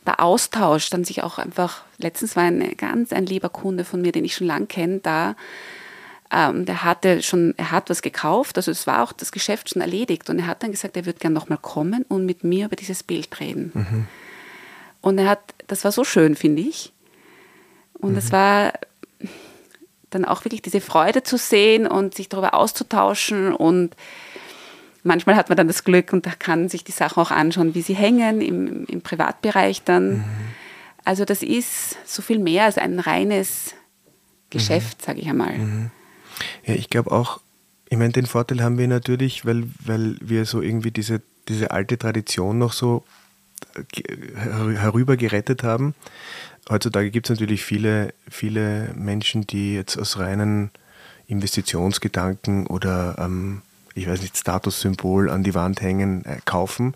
[0.07, 4.13] der Austausch, dann sich auch einfach, letztens war ein ganz ein lieber Kunde von mir,
[4.13, 5.37] den ich schon lange kenne, da,
[6.33, 9.83] ähm, der hatte schon, er hat was gekauft, also es war auch das Geschäft schon
[9.83, 12.77] erledigt und er hat dann gesagt, er würde gerne nochmal kommen und mit mir über
[12.77, 13.73] dieses Bild reden.
[13.75, 14.07] Mhm.
[15.01, 16.93] Und er hat, das war so schön, finde ich.
[17.95, 18.33] Und es mhm.
[18.33, 18.73] war
[20.11, 23.53] dann auch wirklich diese Freude zu sehen und sich darüber auszutauschen.
[23.53, 23.97] Und
[25.03, 27.83] manchmal hat man dann das Glück und da kann sich die Sachen auch anschauen, wie
[27.83, 30.19] sie hängen im, im Privatbereich dann.
[30.19, 30.25] Mhm.
[31.05, 33.75] Also das ist so viel mehr als ein reines
[34.51, 35.05] Geschäft, mhm.
[35.05, 35.59] sage ich einmal.
[35.59, 35.91] Mhm.
[36.65, 37.41] Ja, ich glaube auch,
[37.89, 41.99] ich meine, den Vorteil haben wir natürlich, weil, weil wir so irgendwie diese, diese alte
[41.99, 43.05] Tradition noch so
[44.35, 45.95] herüber gerettet haben.
[46.69, 50.71] Heutzutage gibt es natürlich viele, viele Menschen, die jetzt aus reinen
[51.27, 53.63] Investitionsgedanken oder ähm,
[53.95, 56.95] ich weiß nicht, Statussymbol an die Wand hängen, äh, kaufen.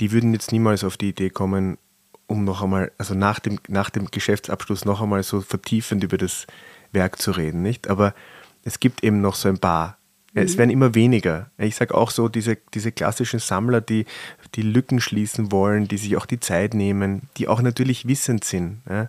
[0.00, 1.78] Die würden jetzt niemals auf die Idee kommen,
[2.26, 6.46] um noch einmal, also nach dem, nach dem Geschäftsabschluss noch einmal so vertiefend über das
[6.92, 7.88] Werk zu reden, nicht?
[7.88, 8.14] Aber
[8.64, 9.98] es gibt eben noch so ein paar
[10.34, 10.58] es mhm.
[10.58, 11.50] werden immer weniger.
[11.58, 14.04] Ich sage auch so, diese, diese klassischen Sammler, die
[14.56, 18.80] die Lücken schließen wollen, die sich auch die Zeit nehmen, die auch natürlich wissend sind.
[18.88, 19.08] Ja,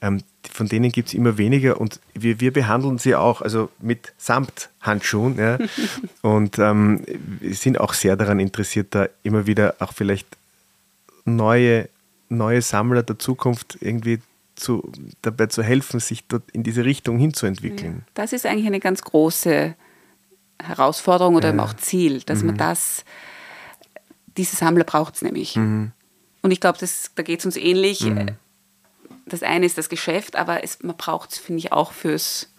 [0.00, 4.12] ähm, von denen gibt es immer weniger und wir, wir behandeln sie auch also mit
[4.16, 5.58] Samthandschuhen ja,
[6.22, 7.04] und ähm,
[7.42, 10.26] sind auch sehr daran interessiert, da immer wieder auch vielleicht
[11.24, 11.88] neue,
[12.28, 14.20] neue Sammler der Zukunft irgendwie
[14.54, 14.90] zu,
[15.22, 18.04] dabei zu helfen, sich dort in diese Richtung hinzuentwickeln.
[18.14, 19.74] Das ist eigentlich eine ganz große
[20.62, 21.62] Herausforderung oder ja.
[21.62, 22.48] auch Ziel, dass mhm.
[22.48, 23.04] man das,
[24.36, 25.56] diese Sammler braucht es nämlich.
[25.56, 25.92] Mhm.
[26.42, 26.78] Und ich glaube,
[27.14, 28.04] da geht es uns ähnlich.
[28.04, 28.32] Mhm.
[29.26, 32.52] Das eine ist das Geschäft, aber es, man braucht es, finde ich, auch fürs,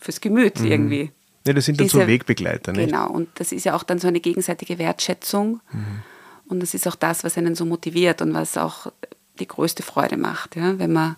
[0.00, 0.66] fürs Gemüt mhm.
[0.66, 1.12] irgendwie.
[1.46, 2.90] Ja, das sind dann so Wegbegleiter, nicht?
[2.90, 5.60] Genau, und das ist ja auch dann so eine gegenseitige Wertschätzung.
[5.72, 6.02] Mhm.
[6.48, 8.90] Und das ist auch das, was einen so motiviert und was auch
[9.38, 10.78] die größte Freude macht, ja?
[10.78, 11.16] wenn man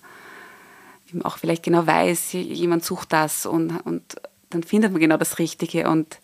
[1.09, 4.17] eben auch vielleicht genau weiß, jemand sucht das und, und
[4.51, 6.19] dann findet man genau das Richtige und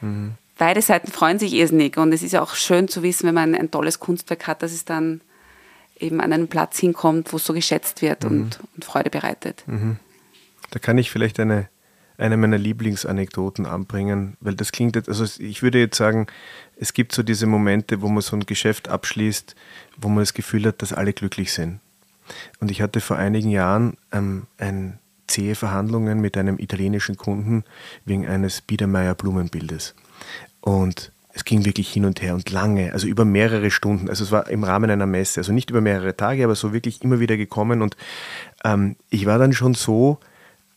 [0.00, 0.34] mhm.
[0.56, 3.54] beide Seiten freuen sich irrsinnig und es ist ja auch schön zu wissen, wenn man
[3.54, 5.20] ein tolles Kunstwerk hat, dass es dann
[5.98, 8.30] eben an einen Platz hinkommt, wo es so geschätzt wird mhm.
[8.30, 9.64] und, und, Freude bereitet.
[9.66, 9.96] Mhm.
[10.70, 11.68] Da kann ich vielleicht eine,
[12.18, 16.26] eine meiner Lieblingsanekdoten anbringen, weil das klingt jetzt, also ich würde jetzt sagen,
[16.76, 19.54] es gibt so diese Momente, wo man so ein Geschäft abschließt,
[19.96, 21.80] wo man das Gefühl hat, dass alle glücklich sind.
[22.60, 24.98] Und ich hatte vor einigen Jahren ähm, ein
[25.28, 27.64] zähe Verhandlungen mit einem italienischen Kunden
[28.04, 29.94] wegen eines Biedermeier Blumenbildes.
[30.60, 34.08] Und es ging wirklich hin und her und lange, also über mehrere Stunden.
[34.08, 37.02] Also es war im Rahmen einer Messe, also nicht über mehrere Tage, aber so wirklich
[37.02, 37.80] immer wieder gekommen.
[37.80, 37.96] Und
[38.64, 40.18] ähm, ich war dann schon so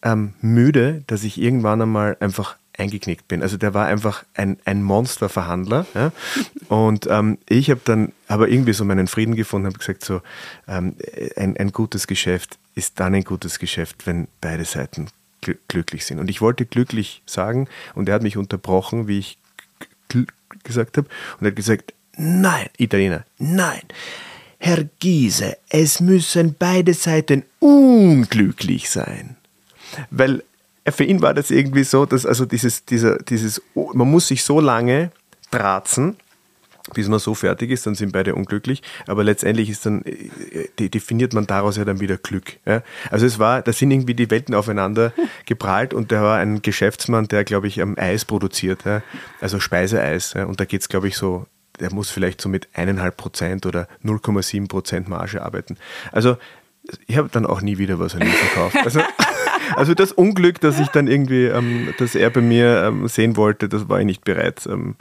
[0.04, 3.42] ähm, müde, dass ich irgendwann einmal einfach eingeknickt bin.
[3.42, 5.86] Also der war einfach ein, ein Monsterverhandler.
[5.94, 6.12] Ja?
[6.68, 10.22] Und ähm, ich habe dann aber irgendwie so meinen Frieden gefunden, habe gesagt, so
[10.68, 10.96] ähm,
[11.36, 15.08] ein, ein gutes Geschäft ist dann ein gutes Geschäft, wenn beide Seiten
[15.42, 16.20] gl glücklich sind.
[16.20, 19.38] Und ich wollte glücklich sagen und er hat mich unterbrochen, wie ich
[20.64, 21.08] gesagt habe
[21.40, 23.82] und er hat gesagt, nein, Italiener, nein.
[24.60, 29.36] Herr Giese, es müssen beide Seiten unglücklich sein.
[30.10, 30.44] Weil
[30.90, 34.60] für ihn war das irgendwie so, dass also dieses, dieser, dieses, man muss sich so
[34.60, 35.12] lange
[35.52, 36.16] dratzen,
[36.94, 38.82] bis man so fertig ist, dann sind beide unglücklich.
[39.08, 42.58] Aber letztendlich ist dann, äh, definiert man daraus ja dann wieder Glück.
[42.66, 42.82] Ja?
[43.12, 45.14] Also es war, da sind irgendwie die Welten aufeinander
[45.46, 49.04] geprallt und der war ein Geschäftsmann, der, glaube ich, am Eis produziert, ja?
[49.40, 50.34] also Speiseeis.
[50.34, 50.46] Ja?
[50.46, 51.46] Und da geht es, glaube ich, so,
[51.80, 55.78] der muss vielleicht so mit eineinhalb Prozent oder 0,7 Prozent Marge arbeiten.
[56.12, 56.38] Also
[57.06, 58.78] ich habe dann auch nie wieder was an ihm verkauft.
[58.84, 59.02] Also,
[59.76, 63.70] also das Unglück, dass ich dann irgendwie, ähm, dass er bei mir ähm, sehen wollte,
[63.70, 64.96] das war ich nicht bereit, ähm,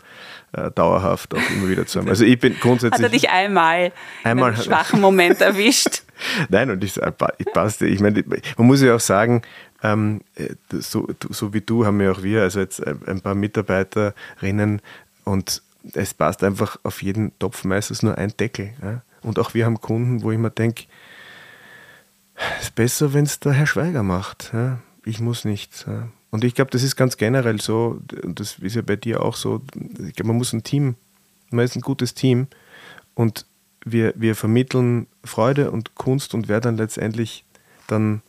[0.53, 2.09] äh, dauerhaft auch immer wieder zu haben.
[2.09, 2.93] Also ich bin grundsätzlich.
[2.99, 3.93] Hat er dich einmal,
[4.25, 6.03] einmal einen schwachen Moment erwischt?
[6.49, 6.97] Nein, und ich,
[7.39, 7.87] ich passte.
[7.87, 8.25] Ich meine,
[8.57, 9.43] man muss ja auch sagen,
[9.83, 10.49] ähm, äh,
[10.79, 14.83] so, so wie du haben ja auch wir, also jetzt ein paar Mitarbeiterinnen
[15.25, 15.63] und
[15.95, 18.75] es passt einfach auf jeden Topf meistens nur ein Deckel.
[18.83, 19.03] Ja?
[19.23, 20.85] Und auch wir haben Kunden, wo ich mir denke,
[22.61, 24.51] ist besser, wenn es der Herr Schweiger macht.
[24.53, 24.81] Ja?
[25.05, 25.87] Ich muss nicht.
[25.87, 26.09] Ja?
[26.31, 29.37] Und ich glaube, das ist ganz generell so, und das ist ja bei dir auch
[29.37, 30.95] so, ich glaube, man muss ein Team,
[31.51, 32.47] man ist ein gutes Team
[33.15, 33.47] und
[33.85, 37.45] wir, wir vermitteln Freude und Kunst und wer dann letztendlich
[37.87, 38.23] dann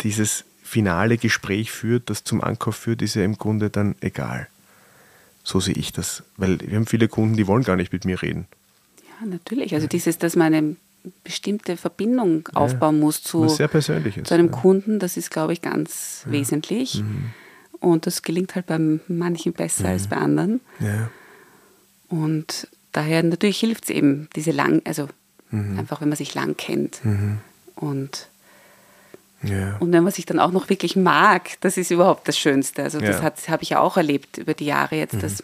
[0.00, 4.48] dieses finale Gespräch führt, das zum Ankauf führt, ist ja im Grunde dann egal.
[5.44, 8.22] So sehe ich das, weil wir haben viele Kunden, die wollen gar nicht mit mir
[8.22, 8.46] reden.
[9.20, 9.74] Ja, natürlich.
[9.74, 10.76] Also dieses, dass man
[11.24, 14.52] bestimmte Verbindung ja, aufbauen muss zu, zu einem ja.
[14.52, 16.32] Kunden, das ist, glaube ich, ganz ja.
[16.32, 17.02] wesentlich.
[17.02, 17.30] Mhm.
[17.80, 18.78] Und das gelingt halt bei
[19.08, 19.90] manchen besser mhm.
[19.90, 20.60] als bei anderen.
[22.08, 25.08] Und daher natürlich hilft es eben, diese lang, also
[25.50, 25.78] mhm.
[25.78, 27.04] einfach, wenn man sich lang kennt.
[27.04, 27.38] Mhm.
[27.74, 28.28] Und.
[29.80, 32.84] Und wenn man sich dann auch noch wirklich mag, das ist überhaupt das Schönste.
[32.84, 35.20] Also das habe ich ja auch erlebt über die Jahre jetzt, mhm.
[35.20, 35.42] dass,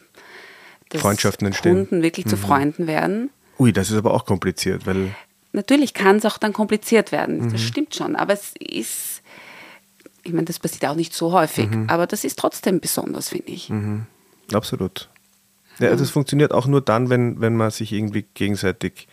[0.90, 1.74] dass Freundschaften entstehen.
[1.74, 2.30] Kunden wirklich mhm.
[2.30, 3.30] zu Freunden werden.
[3.58, 5.16] Ui, das ist aber auch kompliziert, weil
[5.52, 7.40] natürlich kann es auch dann kompliziert werden.
[7.40, 7.52] Mhm.
[7.52, 8.16] Das stimmt schon.
[8.16, 9.22] Aber es ist,
[10.22, 11.88] ich meine, das passiert auch nicht so häufig, mhm.
[11.88, 13.70] aber das ist trotzdem besonders, finde ich.
[13.70, 14.06] Mhm.
[14.52, 15.08] Absolut.
[15.78, 19.06] Ja, das funktioniert auch nur dann, wenn, wenn man sich irgendwie gegenseitig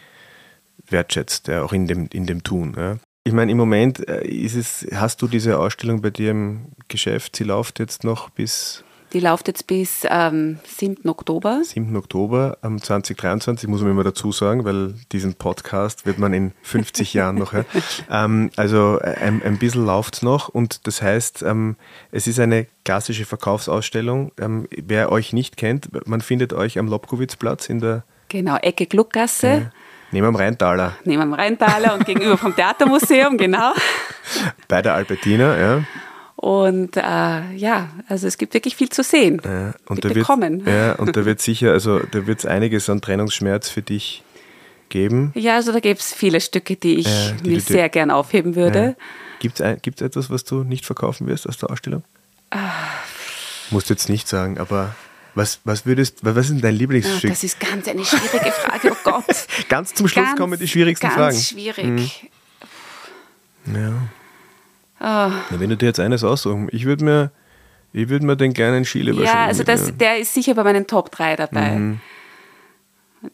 [0.87, 2.73] wertschätzt, ja, auch in dem, in dem Tun.
[2.75, 2.97] Ja.
[3.23, 7.35] Ich meine, im Moment äh, ist es, hast du diese Ausstellung bei dir im Geschäft,
[7.35, 8.83] sie läuft jetzt noch bis
[9.15, 11.07] die läuft jetzt bis ähm, 7.
[11.07, 11.61] Oktober.
[11.63, 11.95] 7.
[11.95, 17.13] Oktober ähm, 2023, muss man immer dazu sagen, weil diesen Podcast wird man in 50
[17.15, 17.65] Jahren noch hören.
[18.11, 21.77] Ähm, also äh, ein, ein bisschen läuft es noch und das heißt, ähm,
[22.11, 24.33] es ist eine klassische Verkaufsausstellung.
[24.37, 29.47] Ähm, wer euch nicht kennt, man findet euch am Lobkowitzplatz in der Genau, Ecke Gluckgasse.
[29.47, 29.71] Ja.
[30.11, 30.97] Neben am Rheintaler.
[31.05, 33.71] Neben am Rheintaler und gegenüber vom Theatermuseum, genau.
[34.67, 35.83] Bei der Albertina, ja.
[36.35, 37.01] Und äh,
[37.55, 39.41] ja, also es gibt wirklich viel zu sehen.
[39.43, 40.65] Ja, und Bitte da wird, kommen.
[40.65, 44.23] Ja, und da wird sicher, also da wird es einiges an Trennungsschmerz für dich
[44.89, 45.31] geben.
[45.35, 48.55] Ja, also da gibt es viele Stücke, die ich ja, die mir sehr gern aufheben
[48.55, 48.95] würde.
[49.59, 49.75] Ja.
[49.75, 52.03] Gibt es etwas, was du nicht verkaufen wirst aus der Ausstellung?
[52.51, 52.69] Ah.
[53.71, 54.95] Musst du jetzt nicht sagen, aber
[55.35, 57.29] Was, was würdest, was ist denn dein Lieblingsstück?
[57.29, 59.47] Das ist ganz eine schwierige Frage, oh Gott.
[59.69, 61.35] ganz zum Schluss ganz, kommen die schwierigsten ganz Fragen.
[61.35, 62.29] Ganz schwierig.
[63.65, 63.75] Mhm.
[63.75, 63.93] Ja.
[64.99, 65.03] Oh.
[65.03, 67.31] Na, wenn du dir jetzt eines aussuchen, ich würde mir,
[67.93, 71.11] ich würde mir den gerne Skileber Ja, also das, der ist sicher bei meinen Top
[71.11, 71.71] 3 dabei.
[71.71, 71.99] Mhm.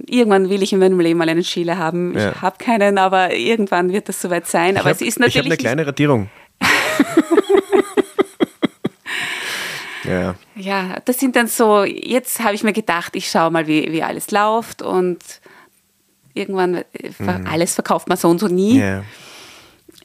[0.05, 2.17] Irgendwann will ich in meinem Leben mal einen Skile haben.
[2.17, 2.31] Ja.
[2.31, 4.77] Ich habe keinen, aber irgendwann wird das soweit sein.
[4.77, 5.35] Aber hab, es ist natürlich.
[5.35, 6.29] Ich habe eine kleine Radierung.
[10.05, 10.35] ja.
[10.55, 14.01] ja, das sind dann so, jetzt habe ich mir gedacht, ich schaue mal, wie, wie
[14.03, 15.19] alles läuft und
[16.33, 16.83] irgendwann, äh,
[17.19, 17.47] mhm.
[17.49, 18.79] alles verkauft man so und so nie.
[18.79, 19.03] Ja.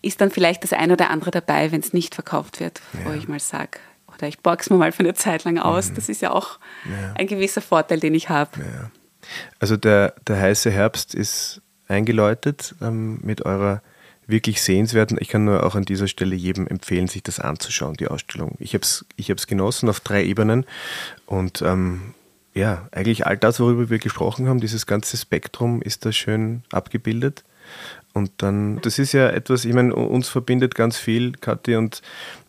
[0.06, 3.26] Ist dann vielleicht das ein oder andere dabei, wenn es nicht verkauft wird, wo ich
[3.26, 3.78] mal sage,
[4.14, 5.90] oder ich borg's mir mal für eine Zeit lang aus.
[5.90, 5.94] Mhm.
[5.96, 7.14] Das ist ja auch ja.
[7.14, 8.60] ein gewisser Vorteil, den ich habe.
[8.60, 8.90] Ja.
[9.58, 13.82] Also der, der heiße Herbst ist eingeläutet ähm, mit eurer
[14.26, 15.18] wirklich sehenswerten.
[15.20, 18.56] Ich kann nur auch an dieser Stelle jedem empfehlen, sich das anzuschauen, die Ausstellung.
[18.58, 20.66] Ich habe es ich genossen auf drei Ebenen
[21.26, 22.14] und ähm,
[22.54, 27.44] ja, eigentlich all das, worüber wir gesprochen haben, dieses ganze Spektrum ist da schön abgebildet.
[28.16, 32.00] Und dann, das ist ja etwas, ich meine, uns verbindet ganz viel, Kathi, und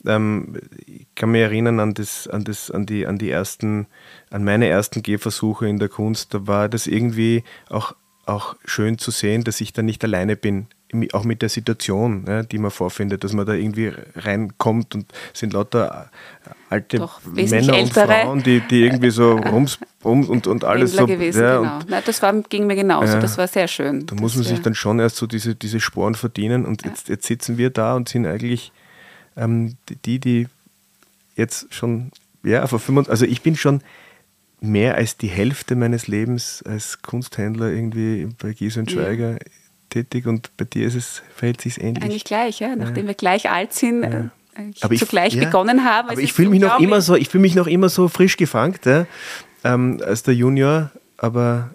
[0.05, 3.85] ähm, ich kann mich erinnern an, das, an, das, an, die, an die ersten,
[4.29, 6.33] an meine ersten Gehversuche in der Kunst.
[6.33, 10.67] Da war das irgendwie auch, auch schön zu sehen, dass ich da nicht alleine bin
[11.11, 15.53] auch mit der Situation, ja, die man vorfindet, dass man da irgendwie reinkommt und sind
[15.53, 16.09] lauter
[16.69, 21.05] alte Doch, Männer und Frauen, die, die irgendwie so rums rum und, und alles so.
[21.05, 21.79] Gewesen, ja, genau.
[21.87, 24.05] Nein, das war, ging mir genauso, ja, das war sehr schön.
[24.05, 27.25] Da muss man sich dann schon erst so diese, diese Sporen verdienen und jetzt, jetzt
[27.25, 28.71] sitzen wir da und sind eigentlich
[29.35, 29.75] ähm,
[30.05, 30.47] die, die
[31.35, 32.11] jetzt schon,
[32.43, 33.81] ja, vor 25, also ich bin schon
[34.59, 39.37] mehr als die Hälfte meines Lebens als Kunsthändler irgendwie bei Gies und Schweiger
[39.97, 42.03] tätig und bei dir ist es, verhält sich ähnlich.
[42.03, 42.75] Eigentlich gleich, ja.
[42.75, 43.07] Nachdem ja.
[43.09, 44.09] wir gleich alt sind, ja.
[44.09, 46.09] äh, aber zugleich ja, begonnen haben.
[46.09, 48.75] Aber ich fühle mich noch immer so, ich fühle mich noch immer so frisch gefangen
[48.85, 49.05] ja,
[49.63, 51.71] ähm, als der Junior, aber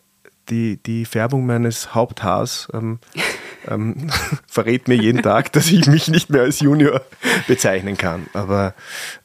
[0.48, 2.98] die, die Färbung meines Haupthaars ähm,
[3.68, 4.10] ähm,
[4.46, 7.02] verrät mir jeden Tag, dass ich mich nicht mehr als Junior
[7.46, 8.26] bezeichnen kann.
[8.32, 8.74] Aber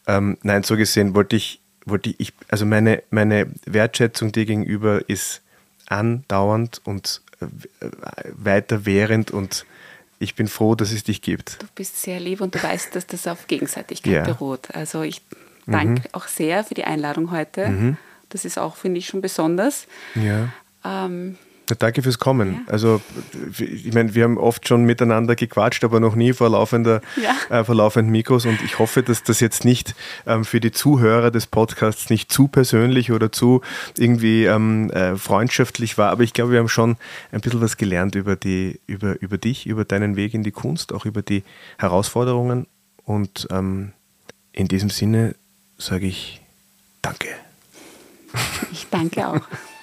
[0.07, 5.41] ähm, nein, so gesehen wollte ich, wollte ich, also meine, meine Wertschätzung dir gegenüber ist
[5.87, 7.21] andauernd und
[8.35, 9.65] weiter während und
[10.19, 11.61] ich bin froh, dass es dich gibt.
[11.61, 14.23] Du bist sehr lieb und du weißt, dass das auf Gegenseitigkeit ja.
[14.23, 14.73] beruht.
[14.73, 15.21] Also ich
[15.67, 16.13] danke mhm.
[16.13, 17.67] auch sehr für die Einladung heute.
[17.67, 17.97] Mhm.
[18.29, 19.87] Das ist auch, finde ich, schon besonders.
[20.15, 20.49] Ja.
[20.83, 21.37] Ähm,
[21.69, 22.63] ja, danke fürs Kommen.
[22.65, 22.71] Ja.
[22.71, 23.01] Also,
[23.59, 27.59] ich meine, wir haben oft schon miteinander gequatscht, aber noch nie vor, laufender, ja.
[27.59, 28.45] äh, vor laufenden Mikros.
[28.45, 29.95] Und ich hoffe, dass das jetzt nicht
[30.25, 33.61] ähm, für die Zuhörer des Podcasts nicht zu persönlich oder zu
[33.97, 36.11] irgendwie ähm, äh, freundschaftlich war.
[36.11, 36.97] Aber ich glaube, wir haben schon
[37.31, 40.93] ein bisschen was gelernt über, die, über, über dich, über deinen Weg in die Kunst,
[40.93, 41.43] auch über die
[41.77, 42.67] Herausforderungen.
[43.05, 43.93] Und ähm,
[44.51, 45.35] in diesem Sinne
[45.77, 46.41] sage ich
[47.07, 47.29] Danke.
[48.71, 49.41] Ich danke auch.